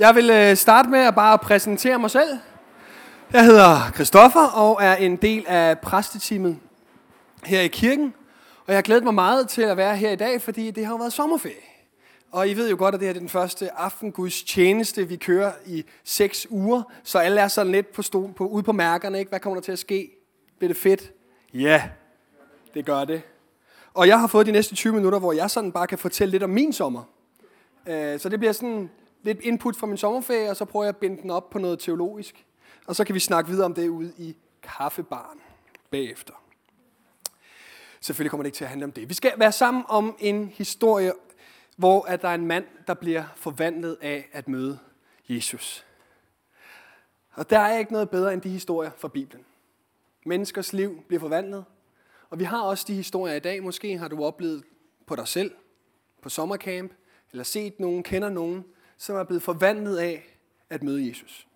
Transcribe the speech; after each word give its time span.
Jeg 0.00 0.14
vil 0.14 0.30
øh, 0.30 0.56
starte 0.56 0.88
med 0.88 0.98
at 0.98 1.14
bare 1.14 1.38
præsentere 1.38 1.98
mig 1.98 2.10
selv. 2.10 2.38
Jeg 3.32 3.44
hedder 3.44 3.90
Christoffer 3.94 4.46
og 4.46 4.78
er 4.82 4.94
en 4.94 5.16
del 5.16 5.44
af 5.48 5.78
præsteteamet 5.78 6.58
her 7.44 7.60
i 7.60 7.68
kirken. 7.68 8.14
Og 8.66 8.74
jeg 8.74 8.82
glæder 8.82 9.02
mig 9.02 9.14
meget 9.14 9.48
til 9.48 9.62
at 9.62 9.76
være 9.76 9.96
her 9.96 10.10
i 10.10 10.16
dag, 10.16 10.42
fordi 10.42 10.70
det 10.70 10.86
har 10.86 10.92
jo 10.92 10.96
været 10.96 11.12
sommerferie. 11.12 11.54
Og 12.32 12.48
I 12.48 12.54
ved 12.54 12.70
jo 12.70 12.76
godt, 12.78 12.94
at 12.94 13.00
det 13.00 13.08
her 13.08 13.14
er 13.14 13.18
den 13.18 13.28
første 13.28 13.78
aftenguds 13.78 14.42
tjeneste, 14.42 15.08
vi 15.08 15.16
kører 15.16 15.52
i 15.66 15.84
seks 16.04 16.46
uger. 16.50 16.82
Så 17.04 17.18
alle 17.18 17.40
er 17.40 17.48
sådan 17.48 17.72
lidt 17.72 17.92
på, 17.92 18.02
stol, 18.02 18.32
på 18.32 18.46
ude 18.46 18.62
på 18.62 18.72
mærkerne. 18.72 19.18
Ikke? 19.18 19.28
Hvad 19.28 19.40
kommer 19.40 19.56
der 19.56 19.62
til 19.62 19.72
at 19.72 19.78
ske? 19.78 20.10
Bliver 20.58 20.68
det 20.68 20.76
fedt? 20.76 21.12
Ja, 21.54 21.82
det 22.74 22.86
gør 22.86 23.04
det. 23.04 23.22
Og 23.94 24.08
jeg 24.08 24.20
har 24.20 24.26
fået 24.26 24.46
de 24.46 24.52
næste 24.52 24.74
20 24.74 24.92
minutter, 24.92 25.18
hvor 25.18 25.32
jeg 25.32 25.50
sådan 25.50 25.72
bare 25.72 25.86
kan 25.86 25.98
fortælle 25.98 26.32
lidt 26.32 26.42
om 26.42 26.50
min 26.50 26.72
sommer. 26.72 27.02
Øh, 27.86 28.20
så 28.20 28.28
det 28.28 28.38
bliver 28.38 28.52
sådan 28.52 28.90
lidt 29.22 29.40
input 29.40 29.76
fra 29.76 29.86
min 29.86 29.96
sommerferie, 29.96 30.50
og 30.50 30.56
så 30.56 30.64
prøver 30.64 30.84
jeg 30.84 30.88
at 30.88 30.96
binde 30.96 31.22
den 31.22 31.30
op 31.30 31.50
på 31.50 31.58
noget 31.58 31.78
teologisk. 31.78 32.46
Og 32.86 32.96
så 32.96 33.04
kan 33.04 33.14
vi 33.14 33.20
snakke 33.20 33.50
videre 33.50 33.64
om 33.64 33.74
det 33.74 33.88
ude 33.88 34.12
i 34.18 34.36
kaffebaren 34.62 35.40
bagefter. 35.90 36.32
Selvfølgelig 38.00 38.30
kommer 38.30 38.42
det 38.42 38.48
ikke 38.48 38.56
til 38.56 38.64
at 38.64 38.70
handle 38.70 38.84
om 38.84 38.92
det. 38.92 39.08
Vi 39.08 39.14
skal 39.14 39.32
være 39.36 39.52
sammen 39.52 39.84
om 39.88 40.16
en 40.18 40.48
historie, 40.48 41.12
hvor 41.76 42.02
at 42.02 42.22
der 42.22 42.28
er 42.28 42.34
en 42.34 42.46
mand, 42.46 42.64
der 42.86 42.94
bliver 42.94 43.24
forvandlet 43.36 43.96
af 44.00 44.28
at 44.32 44.48
møde 44.48 44.78
Jesus. 45.28 45.86
Og 47.32 47.50
der 47.50 47.58
er 47.58 47.78
ikke 47.78 47.92
noget 47.92 48.10
bedre 48.10 48.32
end 48.32 48.42
de 48.42 48.48
historier 48.48 48.90
fra 48.98 49.08
Bibelen. 49.08 49.44
Menneskers 50.26 50.72
liv 50.72 51.02
bliver 51.08 51.20
forvandlet. 51.20 51.64
Og 52.30 52.38
vi 52.38 52.44
har 52.44 52.62
også 52.62 52.84
de 52.88 52.94
historier 52.94 53.34
i 53.34 53.40
dag. 53.40 53.62
Måske 53.62 53.98
har 53.98 54.08
du 54.08 54.24
oplevet 54.24 54.64
på 55.06 55.16
dig 55.16 55.28
selv, 55.28 55.54
på 56.22 56.28
sommercamp, 56.28 56.92
eller 57.30 57.44
set 57.44 57.80
nogen, 57.80 58.02
kender 58.02 58.28
nogen, 58.28 58.64
som 59.00 59.16
er 59.16 59.24
blevet 59.24 59.42
forvandlet 59.42 59.96
af 59.96 60.38
at 60.70 60.82
møde 60.82 61.08
Jesus. 61.08 61.46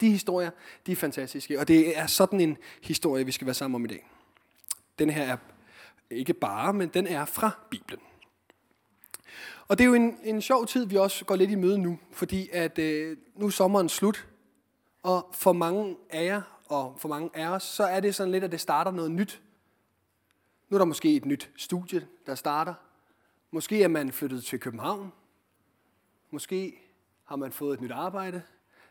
De 0.00 0.10
historier, 0.10 0.50
de 0.86 0.92
er 0.92 0.96
fantastiske, 0.96 1.60
og 1.60 1.68
det 1.68 1.98
er 1.98 2.06
sådan 2.06 2.40
en 2.40 2.56
historie, 2.82 3.26
vi 3.26 3.32
skal 3.32 3.46
være 3.46 3.54
sammen 3.54 3.74
om 3.74 3.84
i 3.84 3.88
dag. 3.88 4.08
Den 4.98 5.10
her 5.10 5.22
er 5.22 5.36
ikke 6.10 6.34
bare, 6.34 6.72
men 6.72 6.88
den 6.88 7.06
er 7.06 7.24
fra 7.24 7.50
Bibelen. 7.70 8.00
Og 9.68 9.78
det 9.78 9.84
er 9.84 9.88
jo 9.88 9.94
en, 9.94 10.18
en 10.24 10.42
sjov 10.42 10.66
tid, 10.66 10.86
vi 10.86 10.96
også 10.96 11.24
går 11.24 11.36
lidt 11.36 11.50
i 11.50 11.54
møde 11.54 11.78
nu, 11.78 11.98
fordi 12.12 12.48
at 12.52 12.78
øh, 12.78 13.16
nu 13.34 13.46
er 13.46 13.50
sommeren 13.50 13.88
slut, 13.88 14.28
og 15.02 15.28
for 15.32 15.52
mange 15.52 15.96
af 16.10 16.24
jer 16.24 16.42
og 16.68 16.96
for 16.98 17.08
mange 17.08 17.30
af 17.34 17.48
os, 17.48 17.62
så 17.62 17.84
er 17.84 18.00
det 18.00 18.14
sådan 18.14 18.32
lidt, 18.32 18.44
at 18.44 18.52
det 18.52 18.60
starter 18.60 18.90
noget 18.90 19.10
nyt. 19.10 19.42
Nu 20.68 20.74
er 20.74 20.78
der 20.78 20.84
måske 20.84 21.16
et 21.16 21.24
nyt 21.24 21.50
studie, 21.56 22.06
der 22.26 22.34
starter. 22.34 22.74
Måske 23.50 23.82
er 23.82 23.88
man 23.88 24.12
flyttet 24.12 24.44
til 24.44 24.60
København. 24.60 25.12
Måske 26.34 26.80
har 27.24 27.36
man 27.36 27.52
fået 27.52 27.74
et 27.74 27.80
nyt 27.80 27.90
arbejde. 27.90 28.42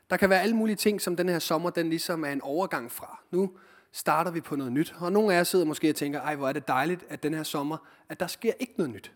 Der 0.09 0.17
kan 0.17 0.29
være 0.29 0.41
alle 0.41 0.55
mulige 0.55 0.75
ting, 0.75 1.01
som 1.01 1.15
den 1.15 1.29
her 1.29 1.39
sommer, 1.39 1.69
den 1.69 1.89
ligesom 1.89 2.23
er 2.23 2.31
en 2.31 2.41
overgang 2.41 2.91
fra. 2.91 3.19
Nu 3.31 3.51
starter 3.91 4.31
vi 4.31 4.41
på 4.41 4.55
noget 4.55 4.71
nyt. 4.71 4.95
Og 4.99 5.11
nogle 5.11 5.33
af 5.33 5.37
jer 5.37 5.43
sidder 5.43 5.65
måske 5.65 5.89
og 5.89 5.95
tænker, 5.95 6.21
ej, 6.21 6.35
hvor 6.35 6.49
er 6.49 6.53
det 6.53 6.67
dejligt, 6.67 7.05
at 7.09 7.23
den 7.23 7.33
her 7.33 7.43
sommer, 7.43 7.77
at 8.09 8.19
der 8.19 8.27
sker 8.27 8.51
ikke 8.59 8.73
noget 8.77 8.93
nyt. 8.93 9.11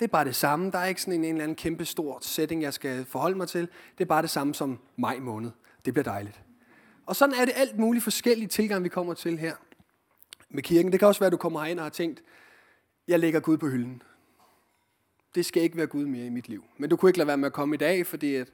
Det 0.00 0.04
er 0.04 0.08
bare 0.08 0.24
det 0.24 0.36
samme. 0.36 0.70
Der 0.70 0.78
er 0.78 0.86
ikke 0.86 1.02
sådan 1.02 1.14
en, 1.14 1.24
en 1.24 1.30
eller 1.30 1.42
anden 1.42 1.56
kæmpe 1.56 1.84
stor 1.84 2.18
setting, 2.20 2.62
jeg 2.62 2.74
skal 2.74 3.04
forholde 3.04 3.36
mig 3.36 3.48
til. 3.48 3.68
Det 3.98 4.04
er 4.04 4.08
bare 4.08 4.22
det 4.22 4.30
samme 4.30 4.54
som 4.54 4.78
maj 4.96 5.18
måned. 5.18 5.50
Det 5.84 5.94
bliver 5.94 6.04
dejligt. 6.04 6.40
Og 7.06 7.16
sådan 7.16 7.34
er 7.34 7.44
det 7.44 7.54
alt 7.56 7.78
muligt 7.78 8.04
forskellige 8.04 8.48
tilgang, 8.48 8.84
vi 8.84 8.88
kommer 8.88 9.14
til 9.14 9.38
her 9.38 9.54
med 10.50 10.62
kirken. 10.62 10.92
Det 10.92 11.00
kan 11.00 11.08
også 11.08 11.20
være, 11.20 11.26
at 11.26 11.32
du 11.32 11.36
kommer 11.36 11.60
herind 11.60 11.78
og 11.78 11.84
har 11.84 11.90
tænkt, 11.90 12.22
jeg 13.08 13.18
lægger 13.18 13.40
Gud 13.40 13.58
på 13.58 13.68
hylden. 13.68 14.02
Det 15.34 15.46
skal 15.46 15.62
ikke 15.62 15.76
være 15.76 15.86
Gud 15.86 16.06
mere 16.06 16.26
i 16.26 16.30
mit 16.30 16.48
liv. 16.48 16.64
Men 16.78 16.90
du 16.90 16.96
kunne 16.96 17.08
ikke 17.08 17.18
lade 17.18 17.26
være 17.26 17.36
med 17.36 17.46
at 17.46 17.52
komme 17.52 17.74
i 17.74 17.78
dag, 17.78 18.06
fordi 18.06 18.34
at 18.34 18.52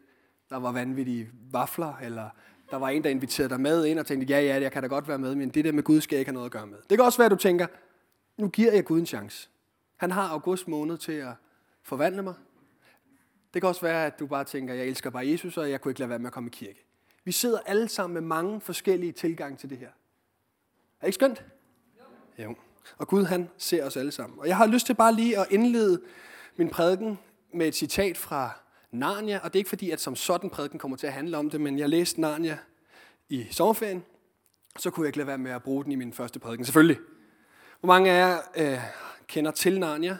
der 0.51 0.57
var 0.57 0.73
vanvittige 0.73 1.31
vafler, 1.53 1.95
eller 2.03 2.31
der 2.71 2.77
var 2.77 2.89
en, 2.89 3.05
der 3.05 3.11
inviterede 3.11 3.49
dig 3.49 3.61
med 3.61 3.87
ind 3.87 3.99
og 3.99 4.07
tænkte, 4.07 4.27
ja, 4.35 4.41
ja, 4.41 4.61
jeg 4.61 4.73
kan 4.73 4.83
da 4.83 4.89
godt 4.89 5.09
være 5.09 5.19
med, 5.19 5.35
men 5.35 5.49
det 5.49 5.65
der 5.65 5.73
med 5.73 5.83
Gud 5.83 6.01
skal 6.01 6.17
jeg 6.17 6.21
ikke 6.21 6.29
have 6.29 6.35
noget 6.35 6.47
at 6.47 6.53
gøre 6.53 6.67
med. 6.67 6.79
Det 6.91 6.99
kan 6.99 7.05
også 7.05 7.19
være, 7.19 7.27
at 7.27 7.31
du 7.31 7.37
tænker, 7.37 7.67
nu 8.37 8.49
giver 8.49 8.73
jeg 8.73 8.85
Gud 8.85 9.01
en 9.01 9.07
chance. 9.07 9.49
Han 9.97 10.11
har 10.11 10.29
august 10.29 10.69
måned 10.69 10.99
til 10.99 11.13
at 11.13 11.33
forvandle 11.83 12.23
mig. 12.23 12.35
Det 13.55 13.63
kan 13.63 13.69
også 13.69 13.81
være, 13.81 14.07
at 14.07 14.19
du 14.19 14.27
bare 14.27 14.45
tænker, 14.45 14.75
jeg 14.75 14.87
elsker 14.87 15.11
bare 15.11 15.29
Jesus, 15.29 15.57
og 15.57 15.71
jeg 15.71 15.81
kunne 15.81 15.91
ikke 15.91 16.01
lade 16.01 16.11
være 16.11 16.19
med 16.19 16.27
at 16.27 16.33
komme 16.33 16.47
i 16.49 16.51
kirke. 16.51 16.85
Vi 17.25 17.33
sidder 17.33 17.59
alle 17.67 17.89
sammen 17.89 18.15
med 18.15 18.23
mange 18.23 18.61
forskellige 18.61 19.13
tilgang 19.13 19.59
til 19.59 19.71
det 19.71 19.79
her. 19.79 19.87
Er 19.87 19.91
det 21.01 21.07
ikke 21.07 21.15
skønt? 21.15 21.45
Jo. 22.39 22.45
jo. 22.45 22.55
Og 22.99 23.09
Gud, 23.09 23.25
han 23.25 23.49
ser 23.59 23.85
os 23.85 23.97
alle 23.97 24.13
sammen. 24.13 24.39
Og 24.39 24.47
jeg 24.49 24.57
har 24.57 24.67
lyst 24.67 24.87
til 24.87 24.95
bare 24.95 25.15
lige 25.15 25.39
at 25.39 25.47
indlede 25.51 26.01
min 26.59 26.71
prædiken 26.71 27.19
med 27.55 27.69
et 27.69 27.75
citat 27.75 28.17
fra 28.17 28.51
Narnia, 28.91 29.39
og 29.39 29.53
det 29.53 29.59
er 29.59 29.61
ikke 29.61 29.69
fordi, 29.69 29.91
at 29.91 30.01
som 30.01 30.17
sådan 30.17 30.51
prædiken 30.51 30.79
kommer 30.79 30.97
til 30.97 31.07
at 31.07 31.13
handle 31.13 31.37
om 31.37 31.51
det, 31.51 31.61
men 31.61 31.79
jeg 31.79 31.89
læste 31.89 32.21
Narnia 32.21 32.59
i 33.29 33.47
sommerferien, 33.51 34.05
så 34.79 34.91
kunne 34.91 35.05
jeg 35.05 35.09
ikke 35.09 35.19
lade 35.19 35.27
være 35.27 35.39
med 35.39 35.51
at 35.51 35.63
bruge 35.63 35.85
den 35.85 35.93
i 35.93 35.95
min 35.95 36.13
første 36.13 36.39
prædiken, 36.39 36.65
selvfølgelig. 36.65 36.99
Hvor 37.81 37.87
mange 37.87 38.11
af 38.11 38.19
jer 38.19 38.39
øh, 38.57 38.81
kender 39.27 39.51
til 39.51 39.81
Narnia? 39.81 40.19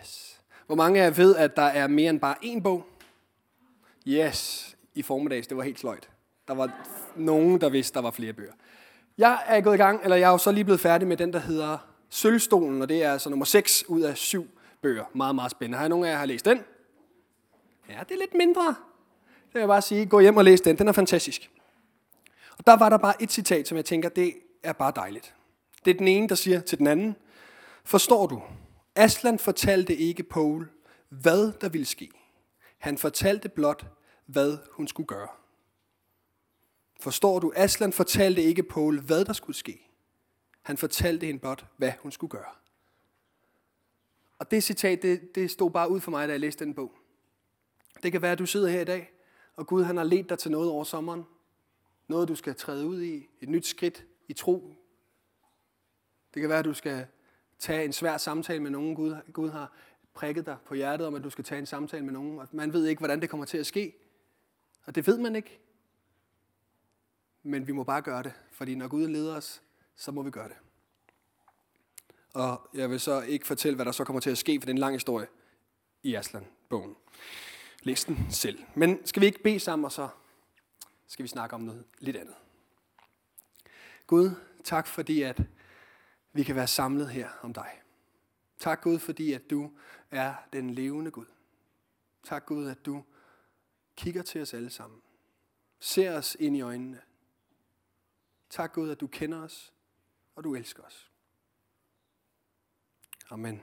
Yes. 0.00 0.40
Hvor 0.66 0.76
mange 0.76 1.00
af 1.00 1.04
jer 1.04 1.10
ved, 1.10 1.36
at 1.36 1.56
der 1.56 1.62
er 1.62 1.86
mere 1.86 2.10
end 2.10 2.20
bare 2.20 2.36
én 2.44 2.60
bog? 2.60 2.86
Yes, 4.06 4.76
i 4.94 5.02
formiddags, 5.02 5.46
det 5.46 5.56
var 5.56 5.62
helt 5.62 5.78
sløjt. 5.78 6.08
Der 6.48 6.54
var 6.54 6.84
nogen, 7.16 7.60
der 7.60 7.68
vidste, 7.68 7.94
der 7.94 8.00
var 8.00 8.10
flere 8.10 8.32
bøger. 8.32 8.52
Jeg 9.18 9.42
er 9.46 9.60
gået 9.60 9.74
i 9.74 9.78
gang, 9.78 10.00
eller 10.02 10.16
jeg 10.16 10.26
er 10.26 10.30
jo 10.30 10.38
så 10.38 10.52
lige 10.52 10.64
blevet 10.64 10.80
færdig 10.80 11.08
med 11.08 11.16
den, 11.16 11.32
der 11.32 11.38
hedder 11.38 11.78
Sølvstolen, 12.10 12.82
og 12.82 12.88
det 12.88 13.04
er 13.04 13.12
altså 13.12 13.30
nummer 13.30 13.44
6 13.44 13.84
ud 13.88 14.00
af 14.00 14.16
7 14.16 14.57
bøger. 14.82 15.04
Meget, 15.14 15.34
meget 15.34 15.50
spændende. 15.50 15.78
Har 15.78 15.86
I 15.86 15.88
nogen 15.88 16.04
af 16.04 16.10
jer 16.10 16.16
har 16.16 16.26
læst 16.26 16.44
den? 16.44 16.58
Ja, 17.88 18.00
det 18.08 18.14
er 18.14 18.18
lidt 18.18 18.34
mindre. 18.34 18.66
Det 19.46 19.54
vil 19.54 19.60
jeg 19.60 19.68
bare 19.68 19.82
sige. 19.82 20.06
Gå 20.06 20.20
hjem 20.20 20.36
og 20.36 20.44
læs 20.44 20.60
den. 20.60 20.78
Den 20.78 20.88
er 20.88 20.92
fantastisk. 20.92 21.50
Og 22.58 22.66
der 22.66 22.76
var 22.76 22.88
der 22.88 22.98
bare 22.98 23.22
et 23.22 23.32
citat, 23.32 23.68
som 23.68 23.76
jeg 23.76 23.84
tænker, 23.84 24.08
det 24.08 24.34
er 24.62 24.72
bare 24.72 24.92
dejligt. 24.96 25.34
Det 25.84 25.90
er 25.90 25.98
den 25.98 26.08
ene, 26.08 26.28
der 26.28 26.34
siger 26.34 26.60
til 26.60 26.78
den 26.78 26.86
anden, 26.86 27.16
Forstår 27.84 28.26
du? 28.26 28.42
Aslan 28.94 29.38
fortalte 29.38 29.96
ikke 29.96 30.22
Paul, 30.22 30.68
hvad 31.08 31.52
der 31.60 31.68
ville 31.68 31.84
ske. 31.86 32.10
Han 32.78 32.98
fortalte 32.98 33.48
blot, 33.48 33.86
hvad 34.26 34.58
hun 34.70 34.88
skulle 34.88 35.06
gøre. 35.06 35.28
Forstår 37.00 37.38
du? 37.38 37.52
Aslan 37.56 37.92
fortalte 37.92 38.42
ikke 38.42 38.62
Paul, 38.62 39.00
hvad 39.00 39.24
der 39.24 39.32
skulle 39.32 39.56
ske. 39.56 39.90
Han 40.62 40.76
fortalte 40.76 41.26
hende 41.26 41.40
blot, 41.40 41.66
hvad 41.76 41.92
hun 42.02 42.12
skulle 42.12 42.30
gøre. 42.30 42.52
Og 44.38 44.50
det 44.50 44.62
citat, 44.62 45.02
det, 45.02 45.34
det 45.34 45.50
stod 45.50 45.70
bare 45.70 45.90
ud 45.90 46.00
for 46.00 46.10
mig, 46.10 46.28
da 46.28 46.32
jeg 46.32 46.40
læste 46.40 46.64
den 46.64 46.74
bog. 46.74 46.92
Det 48.02 48.12
kan 48.12 48.22
være, 48.22 48.32
at 48.32 48.38
du 48.38 48.46
sidder 48.46 48.68
her 48.68 48.80
i 48.80 48.84
dag, 48.84 49.12
og 49.56 49.66
Gud 49.66 49.84
han 49.84 49.96
har 49.96 50.04
ledt 50.04 50.28
dig 50.28 50.38
til 50.38 50.50
noget 50.50 50.70
over 50.70 50.84
sommeren. 50.84 51.24
Noget, 52.08 52.28
du 52.28 52.34
skal 52.34 52.54
træde 52.54 52.86
ud 52.86 53.02
i. 53.02 53.28
Et 53.40 53.48
nyt 53.48 53.66
skridt 53.66 54.06
i 54.28 54.32
tro. 54.32 54.74
Det 56.34 56.40
kan 56.40 56.48
være, 56.48 56.58
at 56.58 56.64
du 56.64 56.74
skal 56.74 57.06
tage 57.58 57.84
en 57.84 57.92
svær 57.92 58.16
samtale 58.16 58.62
med 58.62 58.70
nogen. 58.70 58.94
Gud, 58.94 59.16
Gud 59.32 59.50
har 59.50 59.72
prikket 60.14 60.46
dig 60.46 60.56
på 60.66 60.74
hjertet 60.74 61.06
om, 61.06 61.14
at 61.14 61.24
du 61.24 61.30
skal 61.30 61.44
tage 61.44 61.58
en 61.58 61.66
samtale 61.66 62.04
med 62.04 62.12
nogen. 62.12 62.38
Og 62.38 62.48
man 62.52 62.72
ved 62.72 62.86
ikke, 62.86 63.00
hvordan 63.00 63.20
det 63.20 63.30
kommer 63.30 63.46
til 63.46 63.58
at 63.58 63.66
ske. 63.66 63.94
Og 64.84 64.94
det 64.94 65.06
ved 65.06 65.18
man 65.18 65.36
ikke. 65.36 65.60
Men 67.42 67.66
vi 67.66 67.72
må 67.72 67.84
bare 67.84 68.02
gøre 68.02 68.22
det. 68.22 68.32
Fordi 68.50 68.74
når 68.74 68.88
Gud 68.88 69.08
leder 69.08 69.36
os, 69.36 69.62
så 69.96 70.12
må 70.12 70.22
vi 70.22 70.30
gøre 70.30 70.48
det. 70.48 70.56
Og 72.38 72.70
jeg 72.74 72.90
vil 72.90 73.00
så 73.00 73.20
ikke 73.20 73.46
fortælle, 73.46 73.74
hvad 73.74 73.86
der 73.86 73.92
så 73.92 74.04
kommer 74.04 74.20
til 74.20 74.30
at 74.30 74.38
ske, 74.38 74.60
for 74.60 74.66
det 74.66 74.68
er 74.68 74.74
en 74.74 74.78
lang 74.78 74.94
historie 74.94 75.26
i 76.02 76.14
Aslan-bogen. 76.14 76.96
Læs 77.82 78.04
den 78.04 78.26
selv. 78.30 78.64
Men 78.74 79.06
skal 79.06 79.20
vi 79.20 79.26
ikke 79.26 79.42
bede 79.42 79.60
sammen, 79.60 79.84
og 79.84 79.92
så 79.92 80.08
skal 81.06 81.22
vi 81.22 81.28
snakke 81.28 81.54
om 81.54 81.60
noget 81.60 81.84
lidt 81.98 82.16
andet. 82.16 82.34
Gud, 84.06 84.30
tak 84.64 84.86
fordi, 84.86 85.22
at 85.22 85.42
vi 86.32 86.42
kan 86.42 86.56
være 86.56 86.66
samlet 86.66 87.10
her 87.10 87.28
om 87.42 87.52
dig. 87.52 87.80
Tak 88.58 88.82
Gud, 88.82 88.98
fordi 88.98 89.32
at 89.32 89.50
du 89.50 89.72
er 90.10 90.34
den 90.52 90.70
levende 90.70 91.10
Gud. 91.10 91.26
Tak 92.24 92.46
Gud, 92.46 92.68
at 92.68 92.86
du 92.86 93.04
kigger 93.96 94.22
til 94.22 94.42
os 94.42 94.54
alle 94.54 94.70
sammen. 94.70 95.00
Ser 95.80 96.16
os 96.16 96.36
ind 96.40 96.56
i 96.56 96.60
øjnene. 96.60 97.00
Tak 98.50 98.72
Gud, 98.72 98.90
at 98.90 99.00
du 99.00 99.06
kender 99.06 99.42
os, 99.42 99.72
og 100.34 100.44
du 100.44 100.54
elsker 100.54 100.82
os. 100.82 101.10
Amen. 103.30 103.60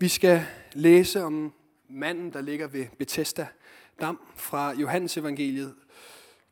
Vi 0.00 0.08
skal 0.08 0.46
læse 0.72 1.22
om 1.22 1.52
manden, 1.88 2.32
der 2.32 2.40
ligger 2.40 2.66
ved 2.66 2.86
Bethesda 2.98 3.48
Dam 4.00 4.20
fra 4.36 4.72
Johannes 4.72 5.16
evangeliet, 5.16 5.74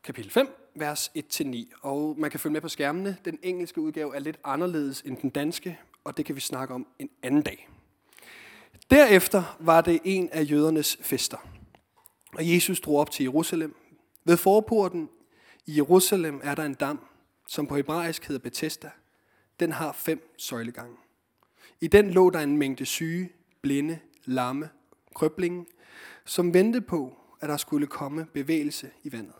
kapitel 0.03 0.31
5, 0.31 0.71
vers 0.75 1.11
1-9. 1.17 1.79
Og 1.81 2.15
man 2.19 2.31
kan 2.31 2.39
følge 2.39 2.53
med 2.53 2.61
på 2.61 2.69
skærmene. 2.69 3.17
Den 3.25 3.39
engelske 3.43 3.81
udgave 3.81 4.15
er 4.15 4.19
lidt 4.19 4.39
anderledes 4.43 5.01
end 5.01 5.17
den 5.17 5.29
danske, 5.29 5.79
og 6.03 6.17
det 6.17 6.25
kan 6.25 6.35
vi 6.35 6.41
snakke 6.41 6.73
om 6.73 6.87
en 6.99 7.09
anden 7.23 7.41
dag. 7.41 7.69
Derefter 8.89 9.57
var 9.59 9.81
det 9.81 9.99
en 10.03 10.29
af 10.29 10.51
jødernes 10.51 10.97
fester, 11.01 11.37
og 12.33 12.53
Jesus 12.53 12.79
drog 12.79 12.97
op 12.97 13.11
til 13.11 13.23
Jerusalem. 13.23 13.75
Ved 14.23 14.37
forporten 14.37 15.09
i 15.65 15.75
Jerusalem 15.75 16.41
er 16.43 16.55
der 16.55 16.63
en 16.63 16.73
dam, 16.73 16.99
som 17.47 17.67
på 17.67 17.75
hebraisk 17.75 18.25
hedder 18.25 18.41
Bethesda. 18.41 18.91
Den 19.59 19.71
har 19.71 19.91
fem 19.91 20.33
søjlegange. 20.37 20.97
I 21.81 21.87
den 21.87 22.11
lå 22.11 22.29
der 22.29 22.39
en 22.39 22.57
mængde 22.57 22.85
syge, 22.85 23.31
blinde, 23.61 23.99
lamme, 24.25 24.69
krøblinge, 25.15 25.65
som 26.25 26.53
ventede 26.53 26.85
på, 26.85 27.17
at 27.41 27.49
der 27.49 27.57
skulle 27.57 27.87
komme 27.87 28.27
bevægelse 28.33 28.91
i 29.03 29.11
vandet. 29.11 29.35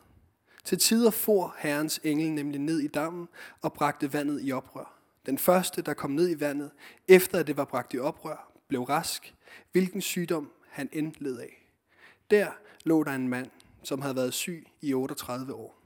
Til 0.63 0.77
tider 0.77 1.11
for 1.11 1.55
Herrens 1.57 1.99
engel 2.03 2.31
nemlig 2.31 2.59
ned 2.59 2.79
i 2.79 2.87
dammen 2.87 3.27
og 3.61 3.73
bragte 3.73 4.13
vandet 4.13 4.39
i 4.43 4.51
oprør. 4.51 4.99
Den 5.25 5.37
første, 5.37 5.81
der 5.81 5.93
kom 5.93 6.11
ned 6.11 6.29
i 6.29 6.39
vandet, 6.39 6.71
efter 7.07 7.39
at 7.39 7.47
det 7.47 7.57
var 7.57 7.65
bragt 7.65 7.93
i 7.93 7.99
oprør, 7.99 8.51
blev 8.67 8.81
rask, 8.81 9.35
hvilken 9.71 10.01
sygdom 10.01 10.51
han 10.69 10.89
end 10.93 11.13
led 11.17 11.39
af. 11.39 11.69
Der 12.31 12.51
lå 12.83 13.03
der 13.03 13.11
en 13.11 13.27
mand, 13.27 13.49
som 13.83 14.01
havde 14.01 14.15
været 14.15 14.33
syg 14.33 14.67
i 14.81 14.93
38 14.93 15.53
år. 15.53 15.76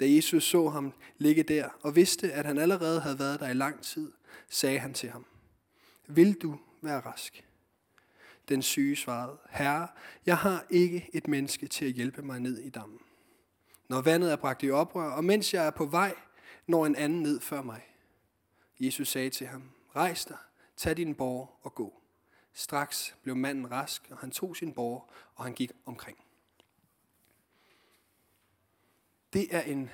Da 0.00 0.10
Jesus 0.10 0.44
så 0.44 0.68
ham 0.68 0.92
ligge 1.18 1.42
der 1.42 1.68
og 1.82 1.96
vidste, 1.96 2.32
at 2.32 2.46
han 2.46 2.58
allerede 2.58 3.00
havde 3.00 3.18
været 3.18 3.40
der 3.40 3.48
i 3.48 3.54
lang 3.54 3.82
tid, 3.82 4.12
sagde 4.48 4.78
han 4.78 4.94
til 4.94 5.10
ham, 5.10 5.26
Vil 6.06 6.32
du 6.34 6.58
være 6.82 7.00
rask? 7.00 7.44
Den 8.48 8.62
syge 8.62 8.96
svarede, 8.96 9.38
Herre, 9.50 9.88
jeg 10.26 10.36
har 10.36 10.66
ikke 10.70 11.10
et 11.12 11.28
menneske 11.28 11.66
til 11.66 11.84
at 11.84 11.92
hjælpe 11.92 12.22
mig 12.22 12.40
ned 12.40 12.58
i 12.58 12.70
dammen. 12.70 12.98
Når 13.88 14.00
vandet 14.00 14.32
er 14.32 14.36
bragt 14.36 14.62
i 14.62 14.70
oprør, 14.70 15.10
og 15.10 15.24
mens 15.24 15.54
jeg 15.54 15.66
er 15.66 15.70
på 15.70 15.86
vej, 15.86 16.14
når 16.66 16.86
en 16.86 16.96
anden 16.96 17.22
ned 17.22 17.40
før 17.40 17.62
mig. 17.62 17.82
Jesus 18.80 19.08
sagde 19.08 19.30
til 19.30 19.46
ham, 19.46 19.62
Rejs 19.96 20.24
dig, 20.24 20.36
tag 20.76 20.96
din 20.96 21.14
borg 21.14 21.58
og 21.62 21.74
gå. 21.74 22.02
Straks 22.54 23.16
blev 23.22 23.36
manden 23.36 23.70
rask, 23.70 24.08
og 24.10 24.18
han 24.18 24.30
tog 24.30 24.56
sin 24.56 24.72
borg, 24.72 25.10
og 25.34 25.44
han 25.44 25.54
gik 25.54 25.72
omkring. 25.86 26.18
Det 29.32 29.54
er 29.56 29.60
en 29.60 29.90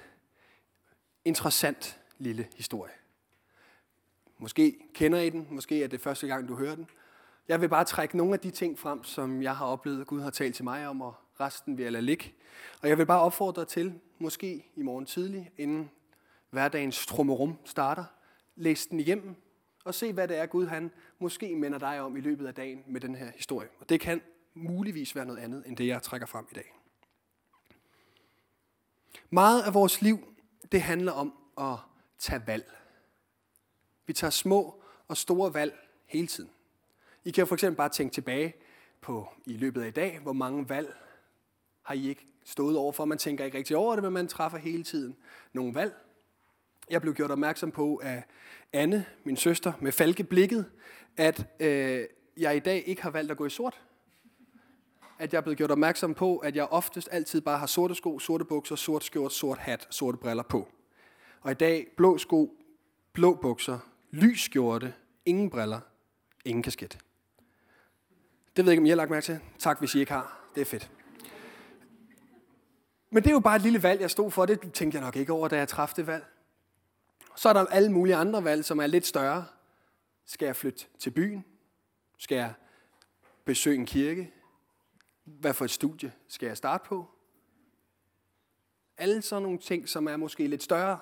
interessant 1.25 2.01
lille 2.19 2.49
historie. 2.57 2.93
Måske 4.39 4.79
kender 4.95 5.21
I 5.21 5.31
den, 5.31 5.47
måske 5.51 5.85
er 5.85 5.89
det 5.89 6.01
første 6.01 6.27
gang, 6.27 6.49
du 6.49 6.57
hører 6.57 6.75
den. 6.75 6.87
Jeg 7.49 7.61
vil 7.61 7.69
bare 7.69 7.85
trække 7.85 8.17
nogle 8.17 8.35
af 8.35 8.41
de 8.41 8.51
ting 8.51 8.79
frem, 8.79 9.05
som 9.05 9.43
jeg 9.43 9.57
har 9.57 9.67
oplevet, 9.67 10.01
at 10.01 10.07
Gud 10.07 10.21
har 10.21 10.31
talt 10.31 10.55
til 10.55 10.65
mig 10.65 10.89
om, 10.89 11.01
og 11.01 11.15
resten 11.41 11.77
vil 11.77 11.83
jeg 11.83 11.93
lade 11.93 12.05
ligge. 12.05 12.33
Og 12.83 12.89
jeg 12.89 12.99
vil 12.99 13.07
bare 13.07 13.21
opfordre 13.21 13.65
til, 13.65 14.01
måske 14.19 14.67
i 14.77 14.83
morgen 14.83 15.07
tidlig, 15.07 15.51
inden 15.59 15.91
hverdagens 16.51 17.07
trummerum 17.07 17.59
starter, 17.65 18.05
læs 18.57 18.87
den 18.87 19.01
igennem, 19.01 19.35
og 19.85 19.95
se, 19.95 20.13
hvad 20.13 20.29
det 20.29 20.37
er, 20.37 20.47
Gud 20.47 20.67
han 20.67 20.91
måske 21.19 21.57
minder 21.57 21.79
dig 21.79 22.01
om 22.01 22.17
i 22.17 22.21
løbet 22.21 22.47
af 22.47 22.55
dagen 22.55 22.85
med 22.87 23.01
den 23.01 23.15
her 23.15 23.31
historie. 23.37 23.69
Og 23.81 23.89
det 23.89 24.01
kan 24.01 24.21
muligvis 24.55 25.17
være 25.17 25.27
noget 25.27 25.41
andet, 25.41 25.65
end 25.67 25.77
det, 25.77 25.87
jeg 25.87 26.03
trækker 26.03 26.27
frem 26.27 26.47
i 26.51 26.55
dag. 26.55 26.75
Meget 29.31 29.63
af 29.63 29.75
vores 29.75 30.03
liv, 30.03 30.35
det 30.73 30.83
handler 30.83 31.13
om 31.13 31.33
at 31.59 31.79
tage 32.19 32.43
valg. 32.47 32.73
Vi 34.07 34.13
tager 34.13 34.31
små 34.31 34.83
og 35.09 35.17
store 35.17 35.55
valg 35.55 35.79
hele 36.07 36.27
tiden. 36.27 36.51
I 37.25 37.31
kan 37.31 37.47
for 37.47 37.55
eksempel 37.55 37.77
bare 37.77 37.89
tænke 37.89 38.15
tilbage 38.15 38.55
på 39.01 39.29
i 39.47 39.53
løbet 39.53 39.83
af 39.83 39.89
i 39.89 39.91
dag, 39.91 40.19
hvor 40.23 40.33
mange 40.33 40.69
valg 40.69 40.97
har 41.83 41.95
I 41.95 42.09
ikke 42.09 42.27
stået 42.45 42.77
over 42.77 42.93
for. 42.93 43.05
Man 43.05 43.19
tænker 43.19 43.45
ikke 43.45 43.59
rigtig 43.59 43.77
over 43.77 43.95
det, 43.95 44.05
men 44.05 44.13
man 44.13 44.29
træffer 44.29 44.59
hele 44.59 44.85
tiden 44.85 45.17
nogle 45.53 45.75
valg. 45.75 45.95
Jeg 46.91 47.01
blev 47.01 47.15
gjort 47.15 47.31
opmærksom 47.31 47.71
på 47.71 48.01
af 48.05 48.25
Anne, 48.73 49.07
min 49.25 49.37
søster, 49.37 49.73
med 49.81 49.93
falkeblikket, 49.93 50.71
at 51.17 51.47
øh, 51.61 52.05
jeg 52.37 52.57
i 52.57 52.61
dag 52.61 52.83
ikke 52.87 53.03
har 53.03 53.11
valgt 53.11 53.31
at 53.31 53.37
gå 53.37 53.47
i 53.47 53.51
sort. 53.51 53.81
At 55.19 55.33
jeg 55.33 55.39
er 55.39 55.43
blevet 55.43 55.59
gjort 55.59 55.71
opmærksom 55.71 56.15
på, 56.15 56.37
at 56.37 56.57
jeg 56.57 56.65
oftest 56.65 57.09
altid 57.13 57.41
bare 57.41 57.59
har 57.59 57.67
sorte 57.67 57.95
sko, 57.95 58.19
sorte 58.19 58.45
bukser, 58.45 58.77
sort 58.77 59.05
skjort, 59.05 59.33
sort 59.33 59.59
hat, 59.59 59.87
sorte 59.91 60.19
briller 60.19 60.43
på. 60.43 60.69
Og 61.41 61.51
i 61.51 61.55
dag 61.55 61.87
blå 61.97 62.19
sko, 62.19 62.55
blå 63.13 63.35
bukser, 63.35 63.79
lys 64.11 64.41
skjorte, 64.41 64.95
ingen 65.25 65.51
briller, 65.51 65.81
ingen 66.45 66.63
kasket. 66.63 66.99
Det 68.57 68.65
ved 68.65 68.73
jeg 68.73 68.73
ikke, 68.73 68.81
om 68.81 68.87
I 68.87 68.89
har 68.89 68.97
lagt 68.97 69.11
mærke 69.11 69.25
til. 69.25 69.41
Tak, 69.59 69.79
hvis 69.79 69.95
I 69.95 70.01
ikke 70.01 70.13
har. 70.13 70.51
Det 70.55 70.61
er 70.61 70.65
fedt. 70.65 70.91
Men 73.11 73.23
det 73.23 73.31
er 73.31 73.35
jo 73.35 73.41
bare 73.41 73.57
et 73.57 73.63
lille 73.63 73.83
valg, 73.83 74.01
jeg 74.01 74.11
stod 74.11 74.31
for. 74.31 74.47
Det 74.47 74.73
tænkte 74.73 74.99
jeg 74.99 75.05
nok 75.05 75.17
ikke 75.17 75.33
over, 75.33 75.49
da 75.49 75.57
jeg 75.57 75.69
træffede 75.69 75.97
det 75.97 76.07
valg. 76.07 76.25
Så 77.37 77.49
er 77.49 77.53
der 77.53 77.67
alle 77.67 77.93
mulige 77.93 78.17
andre 78.17 78.45
valg, 78.45 78.65
som 78.65 78.79
er 78.79 78.87
lidt 78.87 79.07
større. 79.07 79.45
Skal 80.27 80.47
jeg 80.47 80.57
flytte 80.57 80.87
til 80.99 81.11
byen? 81.11 81.45
Skal 82.19 82.37
jeg 82.37 82.53
besøge 83.45 83.77
en 83.77 83.87
kirke? 83.87 84.33
Hvad 85.27 85.55
for 85.55 85.65
et 85.65 85.71
studie 85.71 86.13
skal 86.29 86.47
jeg 86.47 86.57
starte 86.57 86.85
på? 86.89 87.07
Alle 88.99 89.23
sådan 89.23 89.43
nogle 89.43 89.59
ting, 89.59 89.89
som 89.89 90.07
er 90.07 90.17
måske 90.17 90.47
lidt 90.47 90.63
større. 90.63 90.99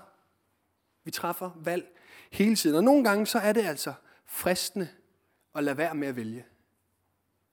Vi 1.04 1.10
træffer 1.10 1.50
valg 1.56 1.98
hele 2.32 2.56
tiden. 2.56 2.76
Og 2.76 2.84
nogle 2.84 3.04
gange 3.04 3.26
så 3.26 3.38
er 3.38 3.52
det 3.52 3.62
altså 3.62 3.94
fristende 4.26 4.88
at 5.54 5.64
lade 5.64 5.78
være 5.78 5.94
med 5.94 6.08
at 6.08 6.16
vælge. 6.16 6.44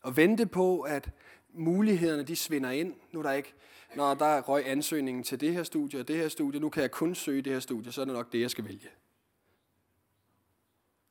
Og 0.01 0.17
vente 0.17 0.45
på, 0.45 0.81
at 0.81 1.09
mulighederne 1.53 2.23
de 2.23 2.35
svinder 2.35 2.69
ind. 2.69 2.95
Nu 3.11 3.19
er 3.19 3.23
der 3.23 3.31
ikke, 3.31 3.53
når 3.95 4.13
der 4.13 4.41
røg 4.41 4.67
ansøgningen 4.67 5.23
til 5.23 5.39
det 5.39 5.53
her 5.53 5.63
studie 5.63 5.99
og 5.99 6.07
det 6.07 6.17
her 6.17 6.29
studie, 6.29 6.59
nu 6.59 6.69
kan 6.69 6.81
jeg 6.81 6.91
kun 6.91 7.15
søge 7.15 7.41
det 7.41 7.53
her 7.53 7.59
studie, 7.59 7.91
så 7.91 8.01
er 8.01 8.05
det 8.05 8.13
nok 8.13 8.31
det, 8.31 8.41
jeg 8.41 8.51
skal 8.51 8.65
vælge. 8.65 8.89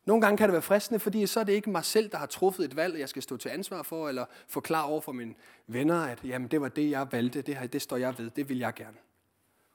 Nogle 0.05 0.23
gange 0.23 0.37
kan 0.37 0.49
det 0.49 0.53
være 0.53 0.63
fristende, 0.63 1.01
fordi 1.01 1.27
så 1.27 1.41
er 1.41 1.45
det 1.45 1.53
ikke 1.53 1.71
mig 1.71 1.85
selv, 1.85 2.11
der 2.11 2.19
har 2.19 2.27
truffet 2.27 2.65
et 2.65 2.77
valg, 2.77 2.99
jeg 2.99 3.09
skal 3.09 3.23
stå 3.23 3.37
til 3.37 3.49
ansvar 3.49 3.83
for, 3.83 4.09
eller 4.09 4.25
forklare 4.49 4.85
over 4.85 5.01
for 5.01 5.13
mine 5.13 5.35
venner, 5.67 6.03
at 6.03 6.25
jamen, 6.25 6.49
det 6.49 6.61
var 6.61 6.69
det, 6.69 6.91
jeg 6.91 7.13
valgte, 7.13 7.43
det, 7.43 7.57
her, 7.57 7.67
det 7.67 7.83
står 7.83 7.97
jeg 7.97 8.19
ved, 8.19 8.31
det 8.31 8.49
vil 8.49 8.59
jeg 8.59 8.75
gerne. 8.75 8.97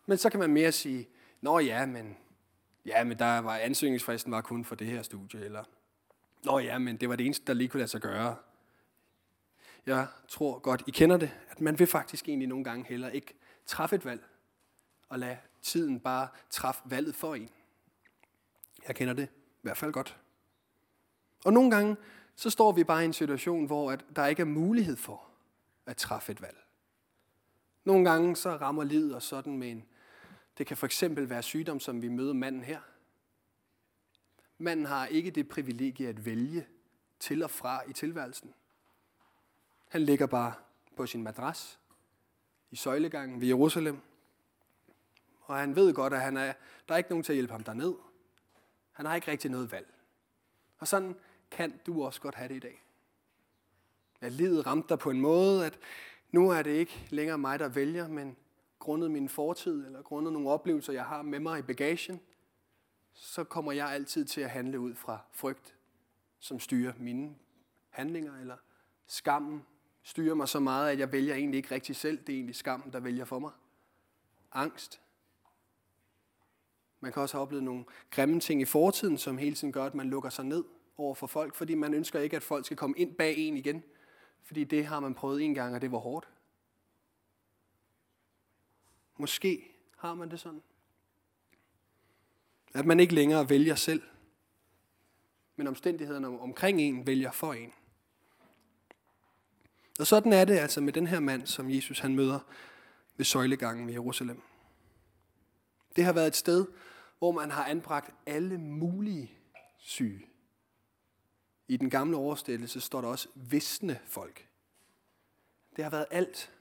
Men 0.05 0.17
så 0.17 0.29
kan 0.29 0.39
man 0.39 0.49
mere 0.49 0.71
sige, 0.71 1.07
nå 1.41 1.59
ja, 1.59 1.85
men, 1.85 2.17
ja, 2.85 3.03
men 3.03 3.19
der 3.19 3.39
var 3.39 3.57
ansøgningsfristen 3.57 4.31
var 4.31 4.41
kun 4.41 4.65
for 4.65 4.75
det 4.75 4.87
her 4.87 5.01
studie, 5.01 5.45
eller 5.45 5.63
nå 6.45 6.59
ja, 6.59 6.77
men 6.77 6.97
det 6.97 7.09
var 7.09 7.15
det 7.15 7.25
eneste, 7.25 7.45
der 7.47 7.53
lige 7.53 7.67
kunne 7.67 7.79
lade 7.79 7.91
sig 7.91 8.01
gøre. 8.01 8.35
Jeg 9.85 10.07
tror 10.27 10.59
godt, 10.59 10.83
I 10.87 10.91
kender 10.91 11.17
det, 11.17 11.31
at 11.49 11.61
man 11.61 11.79
vil 11.79 11.87
faktisk 11.87 12.29
egentlig 12.29 12.47
nogle 12.47 12.63
gange 12.63 12.85
heller 12.89 13.09
ikke 13.09 13.33
træffe 13.65 13.95
et 13.95 14.05
valg, 14.05 14.23
og 15.09 15.19
lade 15.19 15.37
tiden 15.61 15.99
bare 15.99 16.27
træffe 16.49 16.81
valget 16.85 17.15
for 17.15 17.35
en. 17.35 17.49
Jeg 18.87 18.95
kender 18.95 19.13
det 19.13 19.29
hvert 19.65 19.77
fald 19.77 19.93
godt. 19.93 20.19
Og 21.45 21.53
nogle 21.53 21.71
gange, 21.71 21.97
så 22.35 22.49
står 22.49 22.71
vi 22.71 22.83
bare 22.83 23.01
i 23.01 23.05
en 23.05 23.13
situation, 23.13 23.65
hvor 23.65 23.91
at 23.91 24.05
der 24.15 24.25
ikke 24.25 24.41
er 24.41 24.45
mulighed 24.45 24.95
for 24.95 25.27
at 25.85 25.97
træffe 25.97 26.31
et 26.31 26.41
valg. 26.41 26.57
Nogle 27.83 28.09
gange 28.09 28.35
så 28.35 28.49
rammer 28.49 28.83
livet 28.83 29.15
os 29.15 29.23
sådan 29.23 29.57
med 29.57 29.71
en, 29.71 29.85
det 30.57 30.67
kan 30.67 30.77
for 30.77 30.85
eksempel 30.85 31.29
være 31.29 31.43
sygdom, 31.43 31.79
som 31.79 32.01
vi 32.01 32.07
møder 32.07 32.33
manden 32.33 32.63
her. 32.63 32.79
Manden 34.57 34.85
har 34.85 35.05
ikke 35.05 35.31
det 35.31 35.47
privilegie 35.47 36.07
at 36.07 36.25
vælge 36.25 36.67
til 37.19 37.43
og 37.43 37.49
fra 37.49 37.89
i 37.89 37.93
tilværelsen. 37.93 38.53
Han 39.89 40.01
ligger 40.01 40.27
bare 40.27 40.53
på 40.95 41.05
sin 41.05 41.23
madras 41.23 41.79
i 42.71 42.75
søjlegangen 42.75 43.41
ved 43.41 43.47
Jerusalem. 43.47 43.99
Og 45.41 45.57
han 45.57 45.75
ved 45.75 45.93
godt, 45.93 46.13
at 46.13 46.21
han 46.21 46.37
er, 46.37 46.53
der 46.87 46.93
er 46.93 46.97
ikke 46.97 47.09
nogen 47.09 47.23
til 47.23 47.31
at 47.31 47.35
hjælpe 47.35 47.51
ham 47.51 47.63
derned. 47.63 47.93
Han 48.95 49.05
har 49.05 49.15
ikke 49.15 49.31
rigtig 49.31 49.51
noget 49.51 49.71
valg. 49.71 49.93
Og 50.77 50.87
sådan 50.87 51.15
kan 51.51 51.79
du 51.85 52.03
også 52.03 52.21
godt 52.21 52.35
have 52.35 52.49
det 52.49 52.55
i 52.55 52.59
dag. 52.59 52.83
At 54.21 54.31
livet 54.31 54.65
ramte 54.65 54.89
dig 54.89 54.99
på 54.99 55.09
en 55.09 55.21
måde, 55.21 55.65
at 55.65 55.79
nu 56.31 56.49
er 56.49 56.61
det 56.61 56.71
ikke 56.71 57.07
længere 57.09 57.37
mig, 57.37 57.59
der 57.59 57.67
vælger, 57.67 58.07
men 58.07 58.37
grundet 58.79 59.11
min 59.11 59.29
fortid, 59.29 59.85
eller 59.85 60.01
grundet 60.01 60.33
nogle 60.33 60.49
oplevelser, 60.49 60.93
jeg 60.93 61.05
har 61.05 61.21
med 61.21 61.39
mig 61.39 61.59
i 61.59 61.61
bagagen, 61.61 62.21
så 63.13 63.43
kommer 63.43 63.71
jeg 63.71 63.89
altid 63.89 64.25
til 64.25 64.41
at 64.41 64.49
handle 64.49 64.79
ud 64.79 64.95
fra 64.95 65.19
frygt, 65.31 65.75
som 66.39 66.59
styrer 66.59 66.93
mine 66.97 67.35
handlinger, 67.89 68.39
eller 68.39 68.57
skammen, 69.07 69.65
styrer 70.03 70.35
mig 70.35 70.47
så 70.47 70.59
meget, 70.59 70.91
at 70.91 70.99
jeg 70.99 71.11
vælger 71.11 71.35
egentlig 71.35 71.57
ikke 71.57 71.75
rigtig 71.75 71.95
selv. 71.95 72.17
Det 72.17 72.29
er 72.29 72.37
egentlig 72.37 72.55
skammen, 72.55 72.93
der 72.93 72.99
vælger 72.99 73.25
for 73.25 73.39
mig. 73.39 73.51
Angst. 74.51 75.01
Man 77.05 77.13
kan 77.13 77.21
også 77.21 77.37
have 77.37 77.41
oplevet 77.41 77.63
nogle 77.63 77.85
grimme 78.11 78.39
ting 78.39 78.61
i 78.61 78.65
fortiden, 78.65 79.17
som 79.17 79.37
hele 79.37 79.55
tiden 79.55 79.71
gør, 79.71 79.85
at 79.85 79.95
man 79.95 80.09
lukker 80.09 80.29
sig 80.29 80.45
ned 80.45 80.63
over 80.97 81.15
for 81.15 81.27
folk, 81.27 81.55
fordi 81.55 81.75
man 81.75 81.93
ønsker 81.93 82.19
ikke, 82.19 82.35
at 82.35 82.43
folk 82.43 82.65
skal 82.65 82.77
komme 82.77 82.97
ind 82.97 83.15
bag 83.15 83.37
en 83.37 83.57
igen. 83.57 83.83
Fordi 84.43 84.63
det 84.63 84.85
har 84.85 84.99
man 84.99 85.13
prøvet 85.13 85.41
en 85.41 85.53
gang, 85.53 85.75
og 85.75 85.81
det 85.81 85.91
var 85.91 85.97
hårdt. 85.97 86.29
Måske 89.17 89.71
har 89.97 90.13
man 90.13 90.31
det 90.31 90.39
sådan. 90.39 90.61
At 92.73 92.85
man 92.85 92.99
ikke 92.99 93.15
længere 93.15 93.49
vælger 93.49 93.75
selv, 93.75 94.01
men 95.55 95.67
omstændighederne 95.67 96.39
omkring 96.39 96.81
en 96.81 97.07
vælger 97.07 97.31
for 97.31 97.53
en. 97.53 97.73
Og 99.99 100.07
sådan 100.07 100.33
er 100.33 100.45
det 100.45 100.57
altså 100.57 100.81
med 100.81 100.93
den 100.93 101.07
her 101.07 101.19
mand, 101.19 101.47
som 101.47 101.69
Jesus 101.69 101.99
han 101.99 102.15
møder 102.15 102.39
ved 103.17 103.25
søjlegangen 103.25 103.89
i 103.89 103.93
Jerusalem. 103.93 104.41
Det 105.95 106.03
har 106.03 106.13
været 106.13 106.27
et 106.27 106.35
sted, 106.35 106.65
hvor 107.19 107.31
man 107.31 107.51
har 107.51 107.65
anbragt 107.65 108.11
alle 108.25 108.57
mulige 108.57 109.31
syge. 109.77 110.25
I 111.67 111.77
den 111.77 111.89
gamle 111.89 112.17
oversættelse 112.17 112.81
står 112.81 113.01
der 113.01 113.07
også 113.07 113.27
visne 113.35 113.99
folk. 114.05 114.47
Det 115.75 115.83
har 115.83 115.91
været 115.91 116.05
alt. 116.11 116.51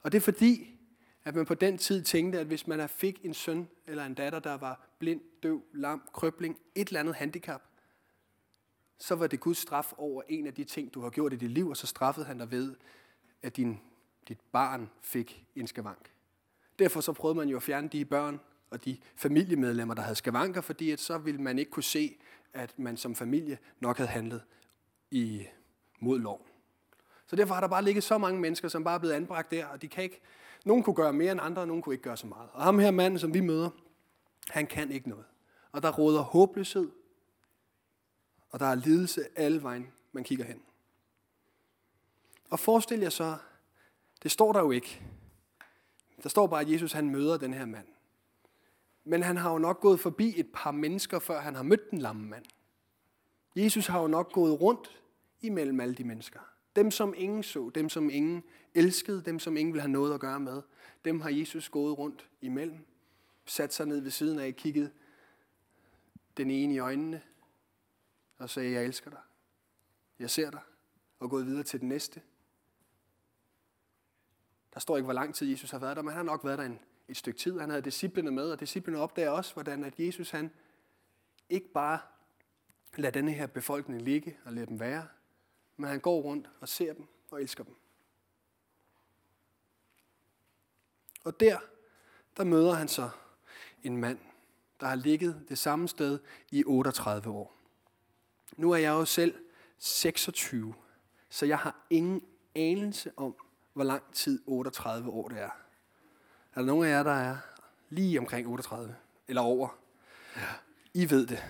Og 0.00 0.12
det 0.12 0.18
er 0.18 0.22
fordi, 0.22 0.80
at 1.24 1.34
man 1.34 1.46
på 1.46 1.54
den 1.54 1.78
tid 1.78 2.04
tænkte, 2.04 2.40
at 2.40 2.46
hvis 2.46 2.66
man 2.66 2.88
fik 2.88 3.24
en 3.24 3.34
søn 3.34 3.68
eller 3.86 4.06
en 4.06 4.14
datter, 4.14 4.38
der 4.38 4.54
var 4.54 4.88
blind, 4.98 5.20
døv, 5.42 5.62
lam, 5.72 6.02
krøbling, 6.12 6.58
et 6.74 6.88
eller 6.88 7.00
andet 7.00 7.14
handicap, 7.14 7.62
så 8.98 9.14
var 9.14 9.26
det 9.26 9.40
Guds 9.40 9.58
straf 9.58 9.92
over 9.96 10.22
en 10.28 10.46
af 10.46 10.54
de 10.54 10.64
ting, 10.64 10.94
du 10.94 11.00
har 11.00 11.10
gjort 11.10 11.32
i 11.32 11.36
dit 11.36 11.50
liv, 11.50 11.68
og 11.68 11.76
så 11.76 11.86
straffede 11.86 12.26
han 12.26 12.38
dig 12.38 12.50
ved, 12.50 12.76
at 13.42 13.56
din, 13.56 13.80
dit 14.28 14.40
barn 14.40 14.90
fik 15.02 15.46
en 15.54 15.66
skavank. 15.66 16.10
Derfor 16.78 17.00
så 17.00 17.12
prøvede 17.12 17.36
man 17.38 17.48
jo 17.48 17.56
at 17.56 17.62
fjerne 17.62 17.88
de 17.88 18.04
børn 18.04 18.40
og 18.70 18.84
de 18.84 18.96
familiemedlemmer, 19.16 19.94
der 19.94 20.02
havde 20.02 20.14
skavanker, 20.14 20.60
fordi 20.60 20.90
at 20.90 21.00
så 21.00 21.18
ville 21.18 21.40
man 21.40 21.58
ikke 21.58 21.70
kunne 21.70 21.82
se, 21.82 22.16
at 22.52 22.78
man 22.78 22.96
som 22.96 23.14
familie 23.14 23.58
nok 23.80 23.96
havde 23.96 24.10
handlet 24.10 24.42
i 25.10 25.46
mod 26.00 26.18
loven. 26.18 26.42
Så 27.26 27.36
derfor 27.36 27.54
har 27.54 27.60
der 27.60 27.68
bare 27.68 27.84
ligget 27.84 28.04
så 28.04 28.18
mange 28.18 28.40
mennesker, 28.40 28.68
som 28.68 28.84
bare 28.84 28.94
er 28.94 28.98
blevet 28.98 29.14
anbragt 29.14 29.50
der, 29.50 29.66
og 29.66 29.82
de 29.82 29.88
kan 29.88 30.04
ikke, 30.04 30.20
nogen 30.64 30.82
kunne 30.82 30.94
gøre 30.94 31.12
mere 31.12 31.32
end 31.32 31.40
andre, 31.40 31.62
og 31.62 31.68
nogen 31.68 31.82
kunne 31.82 31.94
ikke 31.94 32.02
gøre 32.02 32.16
så 32.16 32.26
meget. 32.26 32.48
Og 32.52 32.62
ham 32.62 32.78
her 32.78 32.90
manden, 32.90 33.18
som 33.18 33.34
vi 33.34 33.40
møder, 33.40 33.70
han 34.48 34.66
kan 34.66 34.90
ikke 34.90 35.08
noget. 35.08 35.24
Og 35.72 35.82
der 35.82 35.92
råder 35.92 36.20
håbløshed, 36.20 36.90
og 38.50 38.60
der 38.60 38.66
er 38.66 38.74
lidelse 38.74 39.26
alle 39.36 39.62
vejen, 39.62 39.92
man 40.12 40.24
kigger 40.24 40.44
hen. 40.44 40.62
Og 42.50 42.60
forestil 42.60 43.00
jer 43.00 43.10
så, 43.10 43.36
det 44.22 44.30
står 44.30 44.52
der 44.52 44.60
jo 44.60 44.70
ikke. 44.70 45.02
Der 46.22 46.28
står 46.28 46.46
bare, 46.46 46.60
at 46.60 46.70
Jesus 46.70 46.92
han 46.92 47.10
møder 47.10 47.36
den 47.36 47.54
her 47.54 47.66
mand. 47.66 47.86
Men 49.04 49.22
han 49.22 49.36
har 49.36 49.52
jo 49.52 49.58
nok 49.58 49.80
gået 49.80 50.00
forbi 50.00 50.40
et 50.40 50.48
par 50.52 50.70
mennesker, 50.70 51.18
før 51.18 51.40
han 51.40 51.54
har 51.54 51.62
mødt 51.62 51.90
den 51.90 51.98
lamme 51.98 52.26
mand. 52.26 52.44
Jesus 53.56 53.86
har 53.86 54.00
jo 54.00 54.06
nok 54.06 54.32
gået 54.32 54.60
rundt 54.60 55.00
imellem 55.40 55.80
alle 55.80 55.94
de 55.94 56.04
mennesker. 56.04 56.40
Dem, 56.76 56.90
som 56.90 57.14
ingen 57.16 57.42
så, 57.42 57.70
dem, 57.74 57.88
som 57.88 58.10
ingen 58.10 58.42
elskede, 58.74 59.22
dem, 59.22 59.38
som 59.38 59.56
ingen 59.56 59.72
ville 59.72 59.82
have 59.82 59.92
noget 59.92 60.14
at 60.14 60.20
gøre 60.20 60.40
med, 60.40 60.62
dem 61.04 61.20
har 61.20 61.30
Jesus 61.30 61.68
gået 61.68 61.98
rundt 61.98 62.28
imellem, 62.40 62.86
sat 63.44 63.74
sig 63.74 63.86
ned 63.86 64.00
ved 64.00 64.10
siden 64.10 64.38
af, 64.38 64.56
kigget 64.56 64.92
den 66.36 66.50
ene 66.50 66.74
i 66.74 66.78
øjnene, 66.78 67.22
og 68.38 68.50
sagde, 68.50 68.72
jeg 68.72 68.84
elsker 68.84 69.10
dig. 69.10 69.20
Jeg 70.18 70.30
ser 70.30 70.50
dig. 70.50 70.60
Og 71.18 71.30
gået 71.30 71.46
videre 71.46 71.62
til 71.62 71.80
den 71.80 71.88
næste. 71.88 72.22
Der 74.74 74.80
står 74.80 74.96
ikke, 74.96 75.04
hvor 75.04 75.12
lang 75.12 75.34
tid 75.34 75.46
Jesus 75.46 75.70
har 75.70 75.78
været 75.78 75.96
der, 75.96 76.02
men 76.02 76.12
han 76.12 76.16
har 76.16 76.32
nok 76.32 76.44
været 76.44 76.58
der 76.58 76.64
en, 76.64 76.78
et 77.10 77.16
stykke 77.16 77.38
tid. 77.38 77.58
Han 77.58 77.70
havde 77.70 77.82
disciplene 77.82 78.30
med, 78.30 78.50
og 78.50 78.60
disciplene 78.60 78.98
opdager 78.98 79.30
også, 79.30 79.54
hvordan 79.54 79.84
at 79.84 79.94
Jesus 79.98 80.30
han 80.30 80.50
ikke 81.48 81.68
bare 81.68 81.98
lader 82.96 83.10
denne 83.10 83.32
her 83.32 83.46
befolkning 83.46 84.02
ligge 84.02 84.38
og 84.44 84.52
lader 84.52 84.66
dem 84.66 84.80
være, 84.80 85.08
men 85.76 85.90
han 85.90 86.00
går 86.00 86.20
rundt 86.20 86.50
og 86.60 86.68
ser 86.68 86.92
dem 86.92 87.06
og 87.30 87.42
elsker 87.42 87.64
dem. 87.64 87.74
Og 91.24 91.40
der, 91.40 91.58
der 92.36 92.44
møder 92.44 92.72
han 92.72 92.88
så 92.88 93.10
en 93.82 93.96
mand, 93.96 94.18
der 94.80 94.86
har 94.86 94.94
ligget 94.94 95.44
det 95.48 95.58
samme 95.58 95.88
sted 95.88 96.18
i 96.50 96.64
38 96.64 97.30
år. 97.30 97.56
Nu 98.56 98.70
er 98.70 98.76
jeg 98.76 98.90
jo 98.90 99.04
selv 99.04 99.34
26, 99.78 100.74
så 101.28 101.46
jeg 101.46 101.58
har 101.58 101.86
ingen 101.90 102.22
anelse 102.54 103.12
om, 103.16 103.34
hvor 103.72 103.84
lang 103.84 104.12
tid 104.12 104.42
38 104.46 105.10
år 105.10 105.28
det 105.28 105.40
er. 105.40 105.50
Er 106.54 106.60
der 106.60 106.66
nogen 106.66 106.84
af 106.84 106.90
jer, 106.90 107.02
der 107.02 107.12
er 107.12 107.36
lige 107.90 108.18
omkring 108.18 108.48
38 108.48 108.94
eller 109.28 109.42
over? 109.42 109.68
Ja. 110.36 110.42
I 110.94 111.10
ved 111.10 111.26
det. 111.26 111.44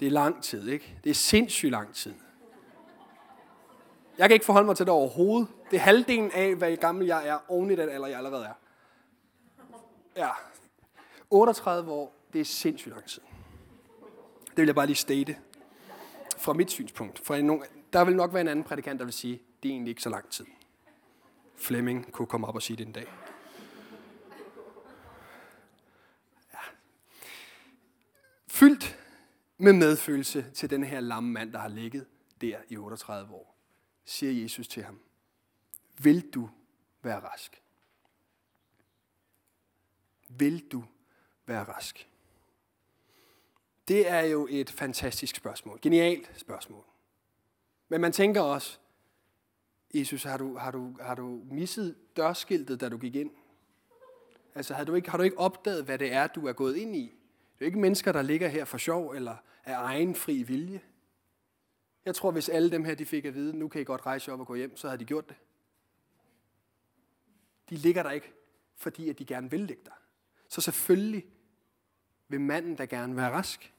Det 0.00 0.06
er 0.06 0.12
lang 0.12 0.42
tid, 0.42 0.68
ikke? 0.68 0.98
Det 1.04 1.10
er 1.10 1.14
sindssygt 1.14 1.70
lang 1.70 1.94
tid. 1.94 2.14
Jeg 4.18 4.28
kan 4.28 4.34
ikke 4.34 4.46
forholde 4.46 4.66
mig 4.66 4.76
til 4.76 4.86
det 4.86 4.94
overhovedet. 4.94 5.48
Det 5.70 5.76
er 5.76 5.80
halvdelen 5.80 6.30
af, 6.30 6.54
hvad 6.54 6.76
gammel 6.76 7.06
jeg 7.06 7.28
er, 7.28 7.38
oven 7.48 7.70
i 7.70 7.76
den 7.76 7.88
alder, 7.88 8.06
jeg 8.06 8.16
allerede 8.16 8.44
er. 8.44 8.54
Ja. 10.16 10.28
38 11.30 11.92
år, 11.92 12.14
det 12.32 12.40
er 12.40 12.44
sindssygt 12.44 12.94
lang 12.94 13.04
tid. 13.04 13.22
Det 14.48 14.56
vil 14.56 14.66
jeg 14.66 14.74
bare 14.74 14.86
lige 14.86 14.96
state 14.96 15.36
fra 16.38 16.52
mit 16.52 16.70
synspunkt. 16.70 17.18
For 17.18 17.34
der 17.92 18.04
vil 18.04 18.16
nok 18.16 18.32
være 18.32 18.40
en 18.40 18.48
anden 18.48 18.64
prædikant, 18.64 18.98
der 18.98 19.04
vil 19.04 19.14
sige, 19.14 19.42
det 19.62 19.68
er 19.68 19.72
egentlig 19.72 19.90
ikke 19.90 20.02
så 20.02 20.10
lang 20.10 20.30
tid. 20.30 20.46
Flemming 21.56 22.12
kunne 22.12 22.26
komme 22.26 22.46
op 22.46 22.54
og 22.54 22.62
sige 22.62 22.76
det 22.76 22.86
en 22.86 22.92
dag. 22.92 23.06
Fyldt 28.58 28.98
med 29.58 29.72
medfølelse 29.72 30.50
til 30.54 30.70
den 30.70 30.84
her 30.84 31.00
lamme 31.00 31.30
mand, 31.30 31.52
der 31.52 31.58
har 31.58 31.68
ligget 31.68 32.06
der 32.40 32.58
i 32.68 32.76
38 32.76 33.34
år, 33.34 33.56
siger 34.04 34.42
Jesus 34.42 34.68
til 34.68 34.82
ham, 34.82 35.00
vil 35.98 36.34
du 36.34 36.50
være 37.02 37.20
rask? 37.20 37.62
Vil 40.28 40.72
du 40.72 40.84
være 41.46 41.64
rask? 41.64 42.08
Det 43.88 44.10
er 44.10 44.20
jo 44.20 44.46
et 44.50 44.70
fantastisk 44.70 45.36
spørgsmål. 45.36 45.78
Genialt 45.82 46.30
spørgsmål. 46.36 46.84
Men 47.88 48.00
man 48.00 48.12
tænker 48.12 48.40
også, 48.40 48.78
Jesus, 49.94 50.22
har 50.22 50.36
du, 50.36 50.56
har 50.56 50.70
du, 50.70 50.96
har 51.00 51.14
du 51.14 51.40
misset 51.50 51.96
dørskiltet, 52.16 52.80
da 52.80 52.88
du 52.88 52.98
gik 52.98 53.14
ind? 53.14 53.30
Altså, 54.54 54.74
har 54.74 54.84
du, 54.84 54.94
ikke, 54.94 55.10
har 55.10 55.18
du 55.18 55.24
ikke 55.24 55.38
opdaget, 55.38 55.84
hvad 55.84 55.98
det 55.98 56.12
er, 56.12 56.26
du 56.26 56.46
er 56.46 56.52
gået 56.52 56.76
ind 56.76 56.96
i? 56.96 57.17
Det 57.58 57.64
er 57.64 57.66
ikke 57.66 57.78
mennesker, 57.78 58.12
der 58.12 58.22
ligger 58.22 58.48
her 58.48 58.64
for 58.64 58.78
sjov 58.78 59.10
eller 59.10 59.36
af 59.64 59.74
egen 59.74 60.14
fri 60.14 60.42
vilje. 60.42 60.80
Jeg 62.04 62.14
tror, 62.14 62.30
hvis 62.30 62.48
alle 62.48 62.70
dem 62.70 62.84
her 62.84 62.94
de 62.94 63.06
fik 63.06 63.24
at 63.24 63.34
vide, 63.34 63.56
nu 63.56 63.68
kan 63.68 63.80
I 63.80 63.84
godt 63.84 64.06
rejse 64.06 64.32
op 64.32 64.40
og 64.40 64.46
gå 64.46 64.54
hjem, 64.54 64.76
så 64.76 64.88
havde 64.88 65.00
de 65.00 65.04
gjort 65.04 65.28
det. 65.28 65.36
De 67.70 67.76
ligger 67.76 68.02
der 68.02 68.10
ikke, 68.10 68.32
fordi 68.76 69.08
at 69.08 69.18
de 69.18 69.24
gerne 69.24 69.50
vil 69.50 69.60
ligge 69.60 69.82
der. 69.84 70.00
Så 70.48 70.60
selvfølgelig 70.60 71.26
vil 72.28 72.40
manden 72.40 72.78
der 72.78 72.86
gerne 72.86 73.16
være 73.16 73.30
rask. 73.30 73.74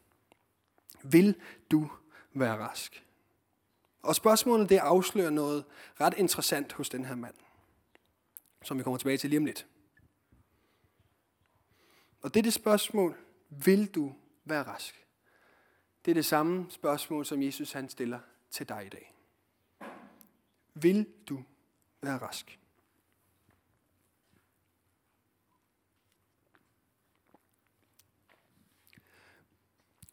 Vil 1.03 1.36
du 1.71 1.91
være 2.33 2.57
rask? 2.57 3.05
Og 4.01 4.15
spørgsmålet 4.15 4.69
det 4.69 4.77
afslører 4.77 5.29
noget 5.29 5.65
ret 6.01 6.13
interessant 6.17 6.74
hos 6.74 6.89
den 6.89 7.05
her 7.05 7.15
mand, 7.15 7.36
som 8.63 8.77
vi 8.77 8.83
kommer 8.83 8.98
tilbage 8.98 9.17
til 9.17 9.29
lige 9.29 9.39
om 9.39 9.45
lidt. 9.45 9.67
Og 12.21 12.33
det 12.33 12.39
er 12.39 12.43
det 12.43 12.53
spørgsmål, 12.53 13.17
vil 13.50 13.96
du 13.96 14.15
være 14.46 14.63
rask? 14.63 15.06
Det 16.06 16.12
er 16.12 16.15
det 16.15 16.25
samme 16.25 16.65
spørgsmål, 16.70 17.25
som 17.25 17.41
Jesus 17.41 17.72
han 17.72 17.89
stiller 17.89 18.20
til 18.51 18.70
dig 18.70 18.86
i 18.86 18.89
dag. 18.89 19.15
Vil 20.74 21.08
du 21.29 21.44
være 22.01 22.18
rask? 22.18 22.60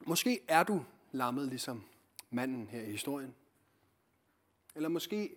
Måske 0.07 0.41
er 0.49 0.63
du 0.63 0.85
lammet 1.13 1.49
ligesom 1.49 1.85
manden 2.31 2.69
her 2.69 2.83
i 2.83 2.91
historien. 2.91 3.35
Eller 4.75 4.89
måske 4.89 5.37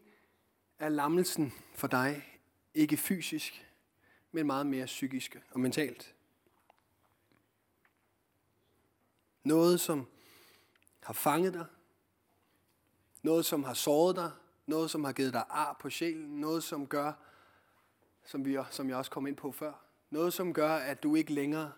er 0.80 0.90
lammelsen 0.90 1.54
for 1.76 1.88
dig 1.88 2.40
ikke 2.74 2.98
fysisk, 2.98 3.66
men 4.32 4.46
meget 4.46 4.68
mere 4.68 4.86
psykisk 4.86 5.38
og 5.52 5.60
mentalt. 5.60 6.16
Noget, 9.50 9.80
som 9.80 10.08
har 11.04 11.14
fanget 11.14 11.54
dig. 11.54 11.66
Noget, 13.22 13.46
som 13.46 13.64
har 13.64 13.74
såret 13.74 14.16
dig. 14.16 14.32
Noget, 14.66 14.92
som 14.92 15.04
har 15.04 15.12
givet 15.12 15.34
dig 15.34 15.46
ar 15.50 15.78
på 15.82 15.90
sjælen. 15.90 16.42
Noget, 16.42 16.64
som 16.64 16.88
gør, 16.88 17.14
som, 18.26 18.46
vi, 18.46 18.58
som 18.72 18.90
jeg 18.90 18.98
også 18.98 19.12
kom 19.12 19.28
ind 19.28 19.38
på 19.38 19.52
før, 19.52 19.74
noget, 20.10 20.34
som 20.34 20.54
gør, 20.54 20.76
at 20.76 21.04
du 21.04 21.16
ikke 21.16 21.34
længere 21.34 21.72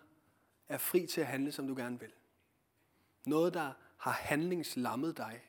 er 0.69 0.77
fri 0.77 1.05
til 1.05 1.21
at 1.21 1.27
handle, 1.27 1.51
som 1.51 1.67
du 1.67 1.75
gerne 1.75 1.99
vil. 1.99 2.11
Noget, 3.25 3.53
der 3.53 3.73
har 3.97 4.11
handlingslammet 4.11 5.17
dig. 5.17 5.41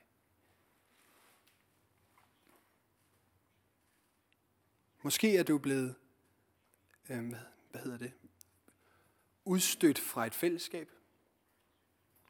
Måske 5.02 5.36
er 5.36 5.42
du 5.42 5.58
blevet, 5.58 5.94
øh, 7.10 7.34
hvad 7.70 7.80
hedder 7.80 7.98
det, 7.98 8.12
udstødt 9.44 9.98
fra 9.98 10.26
et 10.26 10.34
fællesskab. 10.34 10.90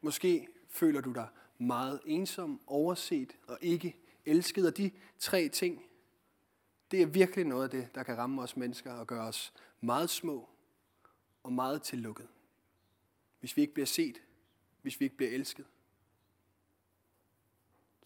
Måske 0.02 0.48
føler 0.68 1.00
du 1.00 1.12
dig 1.12 1.28
meget 1.58 2.00
ensom, 2.04 2.60
overset 2.66 3.36
og 3.46 3.58
ikke 3.60 3.96
elsket. 4.26 4.66
Og 4.66 4.76
de 4.76 4.90
tre 5.18 5.48
ting, 5.48 5.82
det 6.90 7.02
er 7.02 7.06
virkelig 7.06 7.44
noget 7.44 7.64
af 7.64 7.70
det, 7.70 7.94
der 7.94 8.02
kan 8.02 8.18
ramme 8.18 8.42
os 8.42 8.56
mennesker 8.56 8.92
og 8.92 9.06
gøre 9.06 9.26
os 9.26 9.52
meget 9.80 10.10
små 10.10 10.48
og 11.42 11.52
meget 11.52 11.82
tillukket. 11.82 12.28
Hvis 13.40 13.56
vi 13.56 13.62
ikke 13.62 13.74
bliver 13.74 13.86
set, 13.86 14.22
hvis 14.82 15.00
vi 15.00 15.04
ikke 15.04 15.16
bliver 15.16 15.32
elsket, 15.32 15.66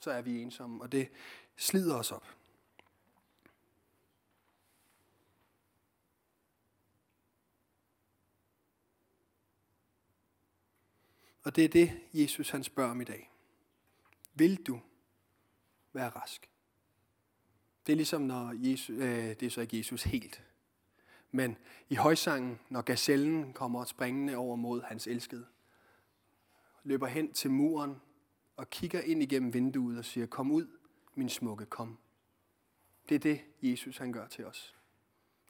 så 0.01 0.11
er 0.11 0.23
vi 0.23 0.43
ensomme, 0.43 0.83
og 0.83 0.93
det 0.93 1.09
slider 1.57 1.95
os 1.95 2.13
op. 2.13 2.37
Og 11.47 11.57
det 11.57 11.65
er 11.65 11.69
det, 11.69 12.01
Jesus 12.15 12.51
han 12.51 12.65
spørger 12.65 12.91
om 12.91 13.01
i 13.01 13.05
dag. 13.05 13.31
Vil 14.35 14.57
du 14.57 14.81
være 15.93 16.09
rask? 16.09 16.51
Det 17.87 17.93
er 17.93 17.97
ligesom, 17.97 18.23
når 18.23 18.55
Jesus, 18.57 18.91
øh, 18.91 19.29
det 19.29 19.43
er 19.43 19.51
så 19.51 19.61
ikke 19.61 19.79
Jesus 19.79 20.03
helt. 20.03 20.43
Men 21.31 21.57
i 21.89 21.95
højsangen, 21.95 22.59
når 22.71 22.83
gazellen 22.83 23.53
kommer 23.53 23.85
springende 23.85 24.37
over 24.37 24.57
mod 24.57 24.83
hans 24.83 25.07
elskede, 25.07 25.47
løber 26.85 27.07
hen 27.07 27.33
til 27.33 27.51
muren 27.51 28.01
og 28.57 28.71
kigger 28.71 29.01
ind 29.01 29.23
igennem 29.23 29.55
vinduet 29.55 29.99
og 29.99 30.05
siger, 30.05 30.27
kom 30.27 30.51
ud, 30.51 30.67
min 31.15 31.29
smukke, 31.29 31.67
kom. 31.67 31.99
Det 33.09 33.15
er 33.15 33.19
det, 33.19 33.41
Jesus 33.63 33.99
han 33.99 34.13
gør 34.13 34.27
til 34.27 34.47
os. 34.47 34.75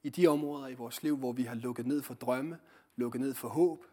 I 0.03 0.09
de 0.09 0.27
områder 0.27 0.69
i 0.69 0.75
vores 0.75 1.03
liv, 1.03 1.17
hvor 1.17 1.33
vi 1.33 1.43
har 1.43 1.55
lukket 1.55 1.87
ned 1.87 2.03
for 2.03 2.15
drømme, 2.15 2.59
lukket 2.97 3.21
ned 3.21 3.35
for 3.35 3.49
håb, 3.49 3.85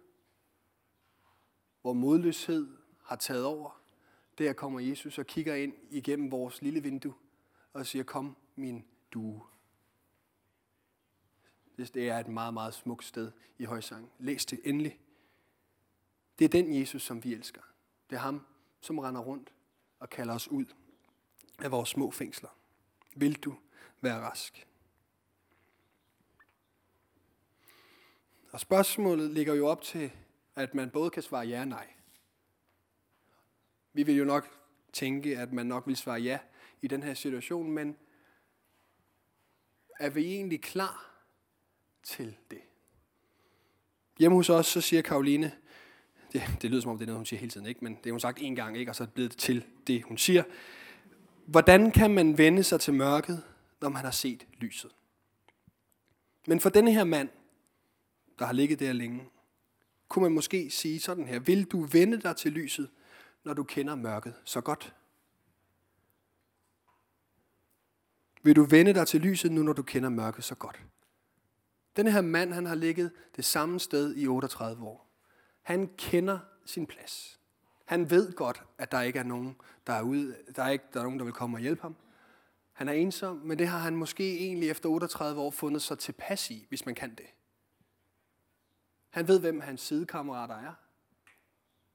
hvor 1.84 1.94
modløshed 1.94 2.68
har 3.04 3.16
taget 3.16 3.46
over, 3.46 3.82
der 4.38 4.54
kommer 4.54 4.80
Jesus 4.80 5.18
og 5.18 5.26
kigger 5.26 5.56
ind 5.56 5.74
igennem 5.90 6.32
vores 6.32 6.62
lille 6.62 6.84
vindue 6.84 7.14
og 7.74 7.86
siger, 7.86 8.04
kom 8.04 8.38
min 8.56 8.86
due. 9.14 9.42
Det 11.78 12.10
er 12.10 12.20
et 12.20 12.28
meget, 12.28 12.54
meget 12.54 12.74
smukt 12.74 13.06
sted 13.06 13.32
i 13.58 13.64
højsangen. 13.64 14.10
Læs 14.20 14.46
det 14.46 14.60
endelig. 14.64 15.00
Det 16.40 16.46
er 16.46 16.50
den 16.50 16.80
Jesus, 16.80 17.04
som 17.04 17.24
vi 17.24 17.34
elsker. 17.34 17.62
Det 18.10 18.16
er 18.16 18.20
ham, 18.20 18.46
som 18.82 19.00
render 19.00 19.22
rundt 19.22 19.54
og 20.00 20.10
kalder 20.10 20.34
os 20.34 20.48
ud 20.48 20.66
af 21.60 21.72
vores 21.72 21.90
små 21.90 22.12
fængsler. 22.12 22.50
Vil 23.16 23.36
du 23.36 23.56
være 24.02 24.20
rask? 24.20 24.68
Og 28.52 28.60
spørgsmålet 28.60 29.32
ligger 29.32 29.54
jo 29.54 29.68
op 29.68 29.82
til, 29.82 30.12
at 30.56 30.74
man 30.76 30.90
både 30.90 31.10
kan 31.10 31.24
svare 31.24 31.48
ja 31.48 31.60
og 31.60 31.68
nej. 31.68 31.88
Vi 33.94 34.04
vil 34.04 34.16
jo 34.16 34.26
nok 34.26 34.50
tænke, 34.94 35.38
at 35.38 35.54
man 35.54 35.66
nok 35.66 35.88
vil 35.88 35.98
svare 35.98 36.22
ja 36.22 36.40
i 36.82 36.88
den 36.88 37.04
her 37.04 37.14
situation, 37.14 37.72
men 37.72 37.98
er 40.00 40.10
vi 40.10 40.26
egentlig 40.26 40.62
klar 40.62 41.24
til 42.04 42.38
det? 42.52 42.62
Hjemme 44.20 44.38
hos 44.38 44.50
os, 44.50 44.66
så 44.66 44.82
siger 44.82 45.02
Karoline, 45.02 45.52
det, 46.34 46.42
det 46.62 46.70
lyder 46.70 46.82
som 46.82 46.92
om 46.92 46.98
det 46.98 47.04
er 47.04 47.08
noget, 47.08 47.20
hun 47.20 47.26
siger 47.26 47.40
hele 47.40 47.52
tiden, 47.52 47.68
ikke? 47.68 47.84
men 47.84 47.96
det 47.96 48.06
har 48.06 48.12
hun 48.12 48.20
sagt 48.20 48.38
en 48.42 48.56
gang, 48.56 48.78
ikke? 48.78 48.92
og 48.92 48.96
så 48.96 49.04
er 49.04 49.06
det 49.06 49.14
blevet 49.14 49.38
til 49.38 49.66
det, 49.88 50.04
hun 50.04 50.18
siger. 50.18 50.44
Hvordan 51.46 51.92
kan 51.92 52.14
man 52.14 52.38
vende 52.38 52.64
sig 52.64 52.80
til 52.80 52.94
mørket, 52.94 53.44
når 53.82 53.90
man 53.90 54.04
har 54.04 54.12
set 54.12 54.48
lyset? 54.58 54.92
Men 56.48 56.60
for 56.60 56.70
denne 56.70 56.94
her 56.94 57.04
mand, 57.04 57.30
der 58.40 58.46
har 58.46 58.54
ligget 58.54 58.80
der 58.80 58.94
længe, 58.94 59.30
kunne 60.14 60.24
man 60.24 60.32
måske 60.32 60.70
sige 60.70 61.00
sådan 61.00 61.28
her, 61.28 61.40
vil 61.40 61.66
du 61.66 61.82
vende 61.82 62.22
dig 62.22 62.36
til 62.36 62.52
lyset, 62.52 62.90
når 63.44 63.54
du 63.54 63.64
kender 63.64 63.96
mørket 63.96 64.34
så 64.46 64.62
godt? 64.62 64.94
Vil 68.44 68.56
du 68.56 68.64
vende 68.64 68.94
dig 68.94 69.08
til 69.08 69.22
lyset 69.22 69.52
nu, 69.52 69.64
når 69.64 69.74
du 69.74 69.84
kender 69.84 70.10
mørket 70.10 70.44
så 70.44 70.56
godt? 70.56 70.82
Den 71.96 72.08
her 72.08 72.22
mand, 72.22 72.54
han 72.54 72.66
har 72.66 72.76
ligget 72.76 73.12
det 73.36 73.46
samme 73.46 73.80
sted 73.80 74.16
i 74.16 74.28
38 74.28 74.84
år. 74.84 75.08
Han 75.62 75.90
kender 75.98 76.40
sin 76.66 76.86
plads. 76.86 77.40
Han 77.86 78.10
ved 78.10 78.34
godt, 78.34 78.64
at 78.78 78.92
der 78.92 79.02
ikke 79.02 79.20
er 79.20 79.24
nogen, 79.24 79.56
der 79.88 79.94
er 79.94 80.02
ude, 80.02 80.36
der 80.56 80.64
er 80.64 80.70
ikke 80.70 80.86
der 80.94 81.00
er 81.00 81.04
nogen, 81.04 81.20
der 81.20 81.26
vil 81.26 81.34
komme 81.34 81.58
og 81.58 81.62
hjælpe 81.62 81.82
ham. 81.82 81.96
Han 82.74 82.90
er 82.90 82.94
ensom, 82.94 83.38
men 83.38 83.60
det 83.60 83.68
har 83.68 83.80
han 83.80 83.96
måske 83.96 84.38
egentlig 84.38 84.70
efter 84.70 84.90
38 84.90 85.42
år 85.42 85.52
fundet 85.52 85.82
sig 85.82 86.00
tilpas 86.00 86.52
i, 86.52 86.66
hvis 86.70 86.86
man 86.86 86.96
kan 86.96 87.16
det. 87.16 87.26
Han 89.14 89.28
ved, 89.28 89.40
hvem 89.40 89.60
hans 89.62 89.82
sidekammerater 89.82 90.56
er. 90.56 90.74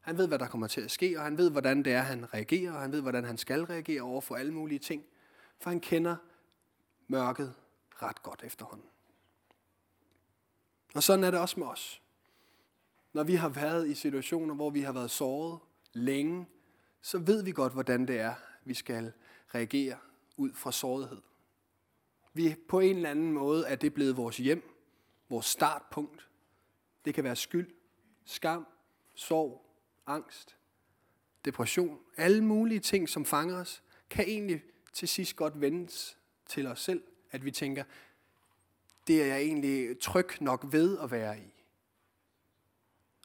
Han 0.00 0.18
ved, 0.18 0.28
hvad 0.28 0.38
der 0.38 0.48
kommer 0.48 0.66
til 0.66 0.80
at 0.80 0.90
ske, 0.90 1.18
og 1.18 1.25
han 1.25 1.38
ved, 1.38 1.50
hvordan 1.50 1.82
det 1.82 1.92
er, 1.92 2.00
han 2.00 2.34
reagerer, 2.34 2.72
og 2.72 2.80
han 2.80 2.92
ved, 2.92 3.00
hvordan 3.00 3.25
han 3.25 3.38
skal 3.38 3.64
reagere 3.64 4.02
over 4.02 4.20
for 4.20 4.37
alle 4.37 4.52
mulige 4.52 4.78
ting. 4.78 5.04
For 5.60 5.70
han 5.70 5.80
kender 5.80 6.16
mørket 7.08 7.54
ret 8.02 8.22
godt 8.22 8.42
efterhånden. 8.44 8.88
Og 10.94 11.02
sådan 11.02 11.25
er 11.25 11.30
det 11.30 11.40
også 11.40 11.60
med 11.60 11.66
os. 11.66 12.02
Når 13.12 13.22
vi 13.22 13.34
har 13.34 13.48
været 13.48 13.88
i 13.88 13.94
situationer, 13.94 14.54
hvor 14.54 14.70
vi 14.70 14.80
har 14.80 14.92
været 14.92 15.10
såret 15.10 15.58
længe, 15.92 16.46
så 17.00 17.18
ved 17.18 17.42
vi 17.42 17.52
godt, 17.52 17.72
hvordan 17.72 18.08
det 18.08 18.20
er, 18.20 18.34
vi 18.64 18.75
skal 18.75 19.12
reagere 19.54 19.96
ud 20.37 20.52
fra 20.52 20.72
sårighed. 20.72 21.22
Vi 22.32 22.56
på 22.68 22.80
en 22.80 22.96
eller 22.96 23.10
anden 23.10 23.32
måde 23.32 23.66
er 23.66 23.76
det 23.76 23.94
blevet 23.94 24.16
vores 24.16 24.36
hjem, 24.36 24.75
vores 25.28 25.47
startpunkt. 25.47 26.27
Det 27.08 27.14
kan 27.14 27.25
være 27.25 27.36
skyld, 27.36 27.71
skam, 28.25 28.66
sorg, 29.14 29.66
angst, 30.06 30.56
depression. 31.44 31.99
Alle 32.16 32.44
mulige 32.44 32.80
ting, 32.80 33.08
som 33.08 33.25
fanger 33.25 33.60
os, 33.60 33.82
kan 34.10 34.25
egentlig 34.25 34.62
til 34.92 35.08
sidst 35.08 35.36
godt 35.36 35.60
vendes 35.60 36.18
til 36.47 36.66
os 36.66 36.80
selv, 36.80 37.02
at 37.30 37.44
vi 37.44 37.50
tænker, 37.50 37.84
det 39.06 39.23
er 39.23 39.26
jeg 39.26 39.40
egentlig 39.40 40.00
tryg 40.00 40.28
nok 40.40 40.66
ved 40.71 40.99
at 40.99 41.10
være 41.10 41.38
i. 41.38 41.64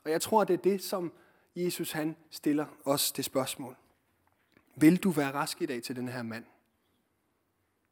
Og 0.03 0.11
jeg 0.11 0.21
tror, 0.21 0.43
det 0.43 0.53
er 0.53 0.61
det, 0.61 0.83
som 0.83 1.13
Jesus 1.55 1.91
han 1.91 2.15
stiller 2.29 2.65
os 2.85 3.11
det 3.11 3.25
spørgsmål. 3.25 3.75
Vil 4.75 4.97
du 4.97 5.09
være 5.09 5.31
rask 5.33 5.61
i 5.61 5.65
dag 5.65 5.83
til 5.83 5.95
den 5.95 6.07
her 6.07 6.23
mand? 6.23 6.45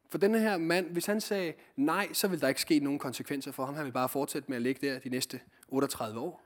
For 0.10 0.18
den 0.18 0.36
her 0.36 0.58
mand, 0.58 0.92
hvis 0.92 1.06
han 1.06 1.22
sagde 1.22 1.54
nej, 1.76 2.14
så 2.14 2.28
vil 2.28 2.42
der 2.42 2.48
ikke 2.48 2.62
ske 2.62 2.80
nogen 2.80 3.00
konsekvenser 3.00 3.52
for 3.52 3.66
ham. 3.66 3.76
Han 3.76 3.86
vil 3.86 3.92
bare 3.92 4.10
fortsætte 4.10 4.50
med 4.50 4.56
at 4.56 4.62
ligge 4.62 4.88
der 4.88 5.00
de 5.00 5.10
næste 5.10 5.42
38 5.72 6.20
år. 6.20 6.44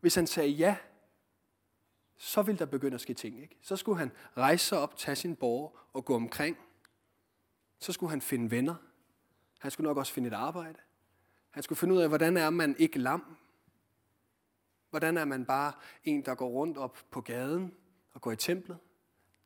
Hvis 0.00 0.14
han 0.14 0.26
sagde 0.26 0.50
ja, 0.50 0.76
så 2.16 2.42
ville 2.42 2.58
der 2.58 2.66
begynde 2.66 2.94
at 2.94 3.00
ske 3.00 3.14
ting. 3.14 3.42
Ikke? 3.42 3.58
Så 3.62 3.76
skulle 3.76 3.98
han 3.98 4.12
rejse 4.36 4.66
sig 4.66 4.78
op, 4.78 4.96
tage 4.96 5.16
sin 5.16 5.36
borger 5.36 5.86
og 5.92 6.04
gå 6.04 6.14
omkring. 6.14 6.56
Så 7.78 7.92
skulle 7.92 8.10
han 8.10 8.22
finde 8.22 8.50
venner. 8.50 8.74
Han 9.58 9.70
skulle 9.70 9.88
nok 9.88 9.96
også 9.96 10.12
finde 10.12 10.28
et 10.28 10.34
arbejde. 10.34 10.78
Han 11.50 11.62
skulle 11.62 11.78
finde 11.78 11.94
ud 11.94 12.00
af, 12.00 12.08
hvordan 12.08 12.36
er 12.36 12.50
man 12.50 12.76
ikke 12.78 12.98
lam? 12.98 13.36
Hvordan 14.90 15.16
er 15.16 15.24
man 15.24 15.44
bare 15.44 15.72
en, 16.04 16.24
der 16.24 16.34
går 16.34 16.48
rundt 16.48 16.78
op 16.78 16.98
på 17.10 17.20
gaden 17.20 17.74
og 18.12 18.20
går 18.20 18.32
i 18.32 18.36
templet? 18.36 18.78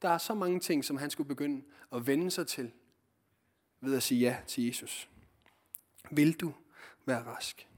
Der 0.03 0.09
er 0.09 0.19
så 0.19 0.35
mange 0.35 0.61
ting, 0.61 0.85
som 0.85 0.97
han 0.97 1.11
skulle 1.11 1.29
begynde 1.29 1.65
at 1.93 2.07
vende 2.07 2.31
sig 2.31 2.47
til 2.47 2.73
ved 3.81 3.97
at 3.97 4.03
sige 4.03 4.21
ja 4.21 4.37
til 4.47 4.67
Jesus. 4.67 5.09
Vil 6.11 6.41
du 6.41 6.53
være 7.05 7.23
rask? 7.23 7.69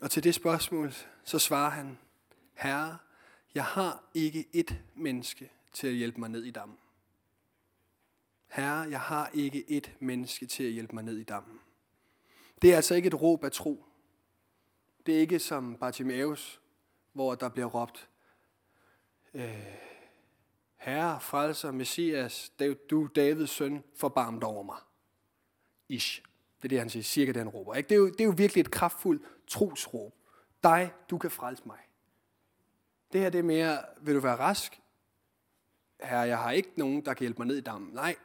Og 0.00 0.10
til 0.10 0.24
det 0.24 0.34
spørgsmål, 0.34 0.92
så 1.24 1.38
svarer 1.38 1.70
han, 1.70 1.98
Herre, 2.54 2.98
jeg 3.54 3.64
har 3.64 4.04
ikke 4.14 4.48
et 4.52 4.80
menneske 4.94 5.50
til 5.72 5.86
at 5.86 5.94
hjælpe 5.94 6.20
mig 6.20 6.28
ned 6.28 6.44
i 6.44 6.50
dammen. 6.50 6.78
Herre, 8.48 8.90
jeg 8.90 9.00
har 9.00 9.30
ikke 9.34 9.70
et 9.70 9.96
menneske 10.00 10.46
til 10.46 10.64
at 10.64 10.70
hjælpe 10.70 10.94
mig 10.94 11.04
ned 11.04 11.18
i 11.18 11.24
dammen. 11.24 11.60
Det 12.62 12.72
er 12.72 12.76
altså 12.76 12.94
ikke 12.94 13.06
et 13.06 13.22
råb 13.22 13.44
af 13.44 13.52
tro. 13.52 13.84
Det 15.06 15.16
er 15.16 15.20
ikke 15.20 15.38
som 15.38 15.76
Bartimaeus, 15.76 16.60
hvor 17.12 17.34
der 17.34 17.48
bliver 17.48 17.66
råbt, 17.68 18.08
øh, 19.34 19.76
Herre, 20.76 21.20
frelser, 21.20 21.70
Messias, 21.70 22.52
du 22.90 23.08
Davids 23.14 23.50
søn, 23.50 23.84
forbarm 23.96 24.40
dig 24.40 24.48
over 24.48 24.62
mig. 24.62 24.78
Ish. 25.88 26.29
Det 26.62 26.64
er 26.64 26.68
det, 26.68 26.78
han 26.78 26.90
siger, 26.90 27.02
cirka 27.02 27.32
den 27.32 27.48
råber. 27.48 27.74
Ikke? 27.74 27.88
Det, 27.88 27.94
er 27.94 27.98
jo, 27.98 28.08
det 28.08 28.20
er 28.20 28.24
jo 28.24 28.34
virkelig 28.36 28.60
et 28.60 28.70
kraftfuldt 28.70 29.22
trosråb. 29.46 30.14
Dig, 30.62 30.92
du 31.10 31.18
kan 31.18 31.30
frelse 31.30 31.62
mig. 31.66 31.78
Det 33.12 33.20
her 33.20 33.30
det 33.30 33.38
er 33.38 33.42
mere, 33.42 33.78
vil 34.00 34.14
du 34.14 34.20
være 34.20 34.36
rask? 34.36 34.80
Herre, 36.02 36.20
jeg 36.20 36.38
har 36.38 36.50
ikke 36.50 36.72
nogen, 36.76 37.04
der 37.04 37.14
kan 37.14 37.24
hjælpe 37.24 37.38
mig 37.38 37.46
ned 37.46 37.56
i 37.56 37.60
dammen. 37.60 37.94
Nej, 37.94 38.16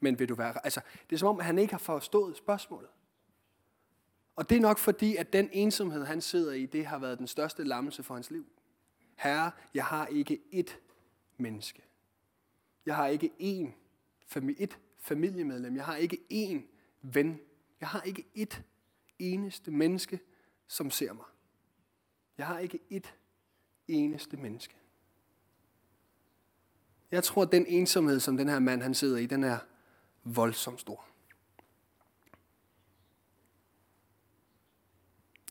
men 0.00 0.18
vil 0.18 0.28
du 0.28 0.34
være... 0.34 0.64
Altså, 0.64 0.80
det 1.10 1.16
er 1.16 1.18
som 1.18 1.28
om, 1.28 1.40
han 1.40 1.58
ikke 1.58 1.72
har 1.72 1.78
forstået 1.78 2.36
spørgsmålet. 2.36 2.90
Og 4.36 4.50
det 4.50 4.56
er 4.56 4.60
nok 4.60 4.78
fordi, 4.78 5.16
at 5.16 5.32
den 5.32 5.48
ensomhed, 5.52 6.04
han 6.04 6.20
sidder 6.20 6.52
i, 6.52 6.66
det 6.66 6.86
har 6.86 6.98
været 6.98 7.18
den 7.18 7.26
største 7.26 7.64
lammelse 7.64 8.02
for 8.02 8.14
hans 8.14 8.30
liv. 8.30 8.46
Herre, 9.16 9.50
jeg 9.74 9.84
har 9.84 10.06
ikke 10.06 10.40
ét 10.52 10.72
menneske. 11.36 11.82
Jeg 12.86 12.96
har 12.96 13.06
ikke 13.06 13.30
én 13.40 13.72
familie, 14.26 14.62
et 14.62 14.78
familiemedlem. 14.98 15.76
Jeg 15.76 15.84
har 15.84 15.96
ikke 15.96 16.18
én 16.32 16.60
ven. 17.02 17.40
Jeg 17.80 17.88
har 17.88 18.02
ikke 18.02 18.24
et 18.34 18.62
eneste 19.18 19.70
menneske, 19.70 20.20
som 20.66 20.90
ser 20.90 21.12
mig. 21.12 21.24
Jeg 22.38 22.46
har 22.46 22.58
ikke 22.58 22.78
et 22.90 23.14
eneste 23.88 24.36
menneske. 24.36 24.74
Jeg 27.10 27.24
tror, 27.24 27.42
at 27.42 27.52
den 27.52 27.66
ensomhed, 27.66 28.20
som 28.20 28.36
den 28.36 28.48
her 28.48 28.58
mand 28.58 28.82
han 28.82 28.94
sidder 28.94 29.18
i, 29.18 29.26
den 29.26 29.44
er 29.44 29.58
voldsomt 30.24 30.80
stor. 30.80 31.04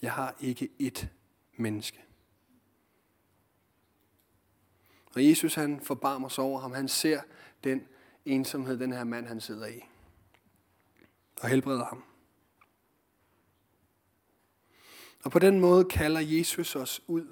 Jeg 0.01 0.13
har 0.13 0.35
ikke 0.39 0.69
et 0.79 1.09
menneske. 1.57 2.03
Og 5.15 5.25
Jesus 5.25 5.55
han 5.55 5.81
forbarmer 5.81 6.29
sig 6.29 6.43
over 6.43 6.59
ham. 6.59 6.71
Han 6.71 6.87
ser 6.87 7.21
den 7.63 7.87
ensomhed, 8.25 8.77
den 8.77 8.93
her 8.93 9.03
mand 9.03 9.25
han 9.25 9.41
sidder 9.41 9.67
i. 9.67 9.81
Og 11.41 11.49
helbreder 11.49 11.85
ham. 11.85 12.03
Og 15.27 15.31
på 15.31 15.39
den 15.39 15.59
måde 15.59 15.85
kalder 15.85 16.19
Jesus 16.19 16.75
os 16.75 17.01
ud 17.07 17.27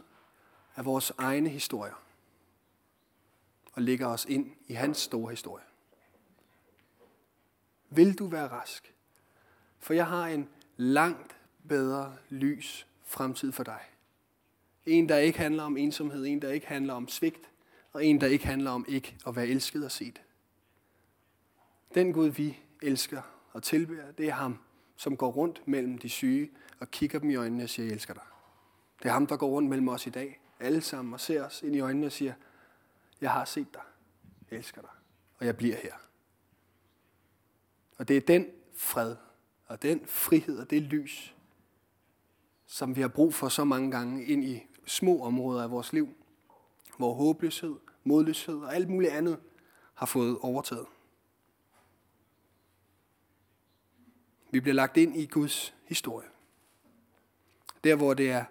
af 0.75 0.85
vores 0.85 1.11
egne 1.17 1.49
historier. 1.49 2.03
Og 3.73 3.81
lægger 3.81 4.07
os 4.07 4.25
ind 4.25 4.51
i 4.67 4.73
hans 4.73 4.97
store 4.97 5.29
historie. 5.29 5.63
Vil 7.89 8.19
du 8.19 8.27
være 8.27 8.47
rask, 8.47 8.93
For 9.79 9.93
jeg 9.93 10.07
har 10.07 10.27
en 10.27 10.49
langt 10.77 11.35
bedre 11.67 12.17
lys 12.29 12.87
fremtid 13.03 13.51
for 13.51 13.63
dig. 13.63 13.81
En, 14.85 15.09
der 15.09 15.17
ikke 15.17 15.39
handler 15.39 15.63
om 15.63 15.77
ensomhed, 15.77 16.25
en, 16.25 16.41
der 16.41 16.49
ikke 16.49 16.67
handler 16.67 16.93
om 16.93 17.07
svigt, 17.07 17.49
og 17.93 18.05
en, 18.05 18.21
der 18.21 18.27
ikke 18.27 18.47
handler 18.47 18.71
om 18.71 18.85
ikke 18.87 19.17
at 19.27 19.35
være 19.35 19.47
elsket 19.47 19.85
og 19.85 19.91
set. 19.91 20.21
Den 21.93 22.13
Gud, 22.13 22.27
vi 22.27 22.59
elsker 22.81 23.21
og 23.53 23.63
tilbærer, 23.63 24.11
det 24.11 24.27
er 24.27 24.33
ham, 24.33 24.57
som 24.95 25.17
går 25.17 25.31
rundt 25.31 25.67
mellem 25.67 25.97
de 25.97 26.09
syge 26.09 26.49
og 26.79 26.91
kigger 26.91 27.19
dem 27.19 27.29
i 27.29 27.35
øjnene 27.35 27.63
og 27.63 27.69
siger, 27.69 27.85
jeg 27.85 27.93
elsker 27.93 28.13
dig. 28.13 28.23
Det 29.03 29.09
er 29.09 29.13
ham, 29.13 29.27
der 29.27 29.37
går 29.37 29.47
rundt 29.47 29.69
mellem 29.69 29.87
os 29.87 30.07
i 30.07 30.09
dag, 30.09 30.41
alle 30.59 30.81
sammen, 30.81 31.13
og 31.13 31.19
ser 31.19 31.43
os 31.43 31.61
ind 31.61 31.75
i 31.75 31.79
øjnene 31.79 32.05
og 32.05 32.11
siger, 32.11 32.33
jeg 33.21 33.31
har 33.31 33.45
set 33.45 33.73
dig, 33.73 33.81
jeg 34.51 34.57
elsker 34.57 34.81
dig, 34.81 34.89
og 35.37 35.45
jeg 35.45 35.57
bliver 35.57 35.75
her. 35.75 35.93
Og 37.97 38.07
det 38.07 38.17
er 38.17 38.21
den 38.21 38.45
fred, 38.75 39.15
og 39.67 39.81
den 39.81 40.05
frihed 40.05 40.59
og 40.59 40.69
det 40.69 40.81
lys, 40.81 41.35
som 42.65 42.95
vi 42.95 43.01
har 43.01 43.07
brug 43.07 43.33
for 43.33 43.49
så 43.49 43.63
mange 43.63 43.91
gange 43.91 44.25
ind 44.25 44.43
i 44.43 44.67
små 44.85 45.23
områder 45.23 45.63
af 45.63 45.71
vores 45.71 45.93
liv, 45.93 46.09
hvor 46.97 47.13
håbløshed, 47.13 47.75
modløshed 48.03 48.55
og 48.55 48.75
alt 48.75 48.89
muligt 48.89 49.11
andet 49.11 49.39
har 49.93 50.05
fået 50.05 50.37
overtaget. 50.41 50.85
Vi 54.51 54.59
bliver 54.59 54.75
lagt 54.75 54.97
ind 54.97 55.17
i 55.17 55.25
Guds 55.25 55.75
historie. 55.85 56.27
Der, 57.85 57.95
hvor 57.95 58.13
det 58.13 58.31
er, 58.31 58.45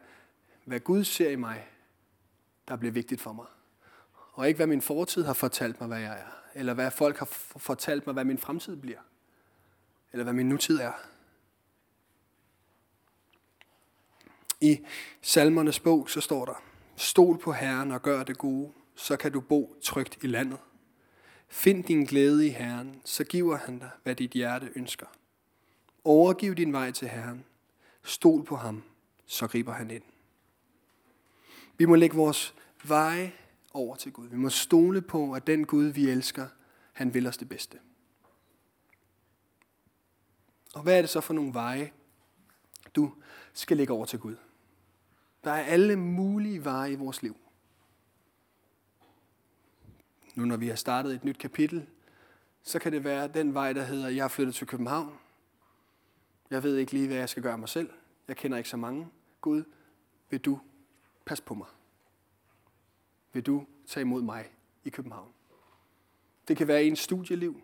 hvad 0.65 0.81
Gud 0.81 1.05
ser 1.05 1.31
i 1.31 1.37
mig, 1.37 1.69
der 2.69 2.77
bliver 2.77 2.93
vigtigt 2.93 3.21
for 3.21 3.33
mig. 3.33 3.47
Og 4.33 4.49
ikke, 4.49 4.59
hvad 4.59 4.67
min 4.67 4.83
fortid 4.83 5.25
har 5.25 5.33
fortalt 5.33 5.81
mig, 5.81 5.89
hvad 5.89 6.01
jeg 6.01 6.21
er. 6.21 6.59
Eller 6.61 6.75
hvad 6.75 6.91
folk 6.91 7.19
har 7.19 7.27
fortalt 7.57 8.07
mig, 8.07 8.13
hvad 8.13 8.25
min 8.25 8.39
fremtid 8.39 8.77
bliver. 8.77 8.99
Eller 10.13 10.25
hvad 10.25 10.35
min 10.35 10.49
nutid 10.49 10.79
er. 10.79 10.93
I 14.61 14.81
salmernes 15.23 15.81
bog, 15.81 16.11
så 16.11 16.21
står 16.21 16.45
der, 16.45 16.63
Stol 16.97 17.39
på 17.39 17.53
Herren 17.53 17.91
og 17.91 18.03
gør 18.03 18.23
det 18.23 18.39
gode, 18.39 18.73
så 18.95 19.17
kan 19.17 19.33
du 19.33 19.41
bo 19.41 19.77
trygt 19.83 20.19
i 20.23 20.27
landet. 20.27 20.59
Find 21.49 21.85
din 21.85 22.05
glæde 22.05 22.47
i 22.47 22.51
Herren, 22.51 23.01
så 23.05 23.25
giver 23.25 23.57
han 23.57 23.79
dig, 23.79 23.91
hvad 24.03 24.15
dit 24.15 24.31
hjerte 24.31 24.71
ønsker. 24.77 25.07
Overgiv 26.05 26.55
din 26.55 26.73
vej 26.73 26.91
til 26.91 27.09
Herren. 27.09 27.45
Stol 28.03 28.45
på 28.45 28.57
ham, 28.57 28.83
så 29.27 29.47
griber 29.47 29.73
han 29.73 29.91
ind. 29.91 30.03
Vi 31.77 31.85
må 31.85 31.95
lægge 31.95 32.17
vores 32.17 32.55
veje 32.85 33.33
over 33.73 33.97
til 33.97 34.13
Gud. 34.13 34.29
Vi 34.29 34.37
må 34.37 34.49
stole 34.49 35.03
på, 35.03 35.33
at 35.33 35.47
den 35.47 35.67
Gud, 35.67 35.85
vi 35.85 36.11
elsker, 36.11 36.49
han 36.93 37.15
vil 37.15 37.27
os 37.27 37.37
det 37.37 37.49
bedste. 37.49 37.79
Og 40.75 40.83
hvad 40.83 40.97
er 40.97 41.01
det 41.01 41.11
så 41.11 41.21
for 41.21 41.35
nogle 41.35 41.55
veje, 41.55 41.93
du 42.97 43.13
skal 43.53 43.77
lægge 43.77 43.93
over 43.93 44.05
til 44.05 44.19
Gud? 44.19 44.37
Der 45.45 45.51
er 45.51 45.65
alle 45.65 45.97
mulige 45.97 46.65
veje 46.65 46.93
i 46.93 46.95
vores 46.95 47.23
liv. 47.23 47.37
Nu 50.35 50.45
når 50.45 50.57
vi 50.57 50.69
har 50.69 50.77
startet 50.77 51.15
et 51.15 51.25
nyt 51.25 51.39
kapitel, 51.39 51.87
så 52.63 52.79
kan 52.79 52.93
det 52.93 53.05
være 53.05 53.29
den 53.29 53.55
vej, 53.55 53.73
der 53.73 53.83
hedder, 53.83 54.09
jeg 54.09 54.25
er 54.25 54.29
flyttet 54.29 54.55
til 54.55 54.67
København. 54.67 55.19
Jeg 56.51 56.63
ved 56.63 56.77
ikke 56.77 56.93
lige, 56.93 57.07
hvad 57.07 57.17
jeg 57.17 57.29
skal 57.29 57.43
gøre 57.43 57.59
mig 57.59 57.69
selv. 57.69 57.91
Jeg 58.29 58.37
kender 58.37 58.59
ikke 58.59 58.71
så 58.71 58.77
mange. 58.77 59.09
Gud, 59.41 59.65
vil 60.31 60.41
du 60.41 60.61
passe 61.25 61.45
på 61.45 61.55
mig? 61.55 61.67
Vil 63.33 63.43
du 63.43 63.67
tage 63.87 64.03
imod 64.03 64.23
mig 64.23 64.51
i 64.85 64.91
København? 64.91 65.33
Det 66.49 66.57
kan 66.57 66.69
være 66.69 66.85
en 66.85 66.97
studieliv. 66.97 67.61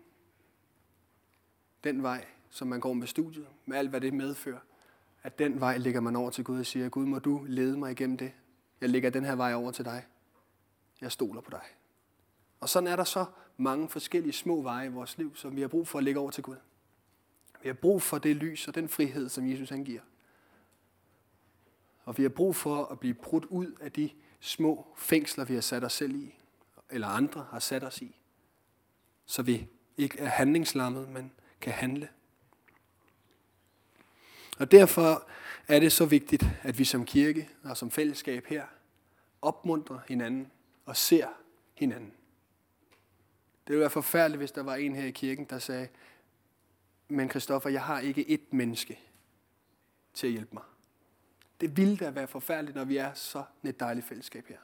Den 1.83 2.03
vej, 2.03 2.25
som 2.49 2.67
man 2.67 2.79
går 2.79 2.93
med 2.93 3.07
studiet, 3.07 3.47
med 3.65 3.77
alt 3.77 3.89
hvad 3.89 4.01
det 4.01 4.13
medfører. 4.13 4.59
At 5.23 5.39
den 5.39 5.59
vej 5.59 5.77
ligger 5.77 6.01
man 6.01 6.15
over 6.15 6.29
til 6.29 6.43
Gud 6.43 6.59
og 6.59 6.65
siger, 6.65 6.89
Gud, 6.89 7.05
må 7.05 7.19
du 7.19 7.45
lede 7.47 7.77
mig 7.77 7.91
igennem 7.91 8.17
det. 8.17 8.31
Jeg 8.81 8.89
lægger 8.89 9.09
den 9.09 9.25
her 9.25 9.35
vej 9.35 9.53
over 9.53 9.71
til 9.71 9.85
dig. 9.85 10.05
Jeg 11.01 11.11
stoler 11.11 11.41
på 11.41 11.51
dig. 11.51 11.63
Og 12.59 12.69
sådan 12.69 12.87
er 12.87 12.95
der 12.95 13.03
så 13.03 13.25
mange 13.57 13.89
forskellige 13.89 14.33
små 14.33 14.61
veje 14.61 14.85
i 14.85 14.89
vores 14.89 15.17
liv, 15.17 15.35
som 15.35 15.55
vi 15.55 15.61
har 15.61 15.67
brug 15.67 15.87
for 15.87 15.97
at 15.97 16.03
lægge 16.03 16.19
over 16.19 16.31
til 16.31 16.43
Gud. 16.43 16.55
Vi 17.61 17.69
har 17.69 17.73
brug 17.73 18.01
for 18.01 18.17
det 18.17 18.35
lys 18.35 18.67
og 18.67 18.75
den 18.75 18.89
frihed, 18.89 19.29
som 19.29 19.49
Jesus 19.49 19.69
han 19.69 19.83
giver. 19.83 20.01
Og 22.11 22.17
vi 22.17 22.23
har 22.23 22.29
brug 22.29 22.55
for 22.55 22.85
at 22.85 22.99
blive 22.99 23.13
brudt 23.13 23.45
ud 23.45 23.77
af 23.81 23.91
de 23.91 24.09
små 24.39 24.87
fængsler, 24.97 25.45
vi 25.45 25.53
har 25.53 25.61
sat 25.61 25.83
os 25.83 25.93
selv 25.93 26.15
i, 26.15 26.35
eller 26.89 27.07
andre 27.07 27.47
har 27.51 27.59
sat 27.59 27.83
os 27.83 28.01
i. 28.01 28.19
Så 29.25 29.41
vi 29.41 29.67
ikke 29.97 30.19
er 30.19 30.27
handlingslammet, 30.27 31.09
men 31.09 31.31
kan 31.61 31.73
handle. 31.73 32.09
Og 34.59 34.71
derfor 34.71 35.29
er 35.67 35.79
det 35.79 35.91
så 35.91 36.05
vigtigt, 36.05 36.45
at 36.61 36.79
vi 36.79 36.83
som 36.83 37.05
kirke 37.05 37.49
og 37.63 37.77
som 37.77 37.91
fællesskab 37.91 38.45
her 38.45 38.65
opmuntrer 39.41 39.99
hinanden 40.07 40.51
og 40.85 40.97
ser 40.97 41.27
hinanden. 41.73 42.13
Det 43.67 43.73
ville 43.73 43.81
være 43.81 43.89
forfærdeligt, 43.89 44.39
hvis 44.39 44.51
der 44.51 44.63
var 44.63 44.75
en 44.75 44.95
her 44.95 45.05
i 45.05 45.11
kirken, 45.11 45.45
der 45.45 45.59
sagde, 45.59 45.87
men 47.07 47.29
Kristoffer, 47.29 47.69
jeg 47.69 47.83
har 47.83 47.99
ikke 47.99 48.21
ét 48.21 48.55
menneske 48.55 48.99
til 50.13 50.27
at 50.27 50.33
hjælpe 50.33 50.53
mig. 50.53 50.63
Det 51.61 51.77
ville 51.77 51.97
da 51.97 52.09
være 52.09 52.27
forfærdeligt, 52.27 52.75
når 52.75 52.85
vi 52.85 52.97
er 52.97 53.13
så 53.13 53.43
et 53.63 53.79
dejligt 53.79 54.05
fællesskab 54.05 54.47
her. 54.47 54.57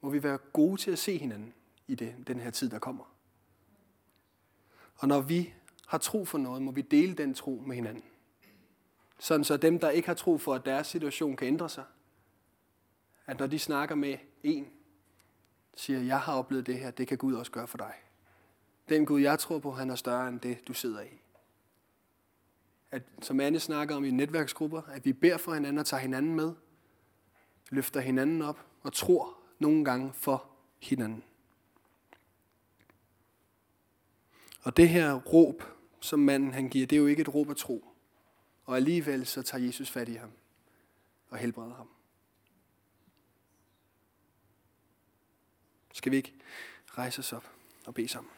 Må 0.00 0.10
vi 0.10 0.22
være 0.22 0.38
gode 0.38 0.80
til 0.80 0.90
at 0.90 0.98
se 0.98 1.18
hinanden 1.18 1.54
i 1.86 1.94
det, 1.94 2.14
den 2.26 2.40
her 2.40 2.50
tid, 2.50 2.70
der 2.70 2.78
kommer. 2.78 3.04
Og 4.96 5.08
når 5.08 5.20
vi 5.20 5.54
har 5.86 5.98
tro 5.98 6.24
for 6.24 6.38
noget, 6.38 6.62
må 6.62 6.70
vi 6.70 6.82
dele 6.82 7.14
den 7.14 7.34
tro 7.34 7.62
med 7.66 7.76
hinanden. 7.76 8.04
Sådan 9.18 9.44
så 9.44 9.56
dem, 9.56 9.78
der 9.78 9.90
ikke 9.90 10.08
har 10.08 10.14
tro 10.14 10.38
for, 10.38 10.54
at 10.54 10.64
deres 10.64 10.86
situation 10.86 11.36
kan 11.36 11.48
ændre 11.48 11.68
sig, 11.68 11.84
at 13.26 13.38
når 13.38 13.46
de 13.46 13.58
snakker 13.58 13.94
med 13.94 14.18
en, 14.42 14.70
siger, 15.76 16.00
jeg 16.00 16.20
har 16.20 16.34
oplevet 16.34 16.66
det 16.66 16.78
her, 16.78 16.90
det 16.90 17.08
kan 17.08 17.18
Gud 17.18 17.34
også 17.34 17.52
gøre 17.52 17.66
for 17.66 17.78
dig. 17.78 17.94
Den 18.88 19.06
Gud, 19.06 19.20
jeg 19.20 19.38
tror 19.38 19.58
på, 19.58 19.70
han 19.70 19.90
er 19.90 19.94
større 19.94 20.28
end 20.28 20.40
det, 20.40 20.68
du 20.68 20.72
sidder 20.72 21.00
i. 21.00 21.20
At, 22.96 23.02
som 23.22 23.40
Anne 23.40 23.60
snakker 23.60 23.96
om 23.96 24.04
i 24.04 24.10
netværksgrupper, 24.10 24.82
at 24.82 25.04
vi 25.04 25.12
beder 25.12 25.36
for 25.36 25.54
hinanden 25.54 25.78
og 25.78 25.86
tager 25.86 26.00
hinanden 26.00 26.34
med, 26.34 26.54
løfter 27.70 28.00
hinanden 28.00 28.42
op 28.42 28.66
og 28.82 28.92
tror 28.92 29.38
nogle 29.58 29.84
gange 29.84 30.12
for 30.12 30.50
hinanden. 30.78 31.24
Og 34.62 34.76
det 34.76 34.88
her 34.88 35.14
råb, 35.14 35.62
som 36.00 36.18
manden 36.18 36.52
han 36.52 36.68
giver, 36.68 36.86
det 36.86 36.96
er 36.96 37.00
jo 37.00 37.06
ikke 37.06 37.20
et 37.20 37.34
råb 37.34 37.50
af 37.50 37.56
tro. 37.56 37.84
Og 38.64 38.76
alligevel 38.76 39.26
så 39.26 39.42
tager 39.42 39.64
Jesus 39.64 39.90
fat 39.90 40.08
i 40.08 40.14
ham 40.14 40.30
og 41.30 41.38
helbreder 41.38 41.74
ham. 41.74 41.88
Skal 45.92 46.12
vi 46.12 46.16
ikke 46.16 46.34
rejse 46.86 47.18
os 47.18 47.32
op 47.32 47.50
og 47.86 47.94
bede 47.94 48.08
sammen? 48.08 48.35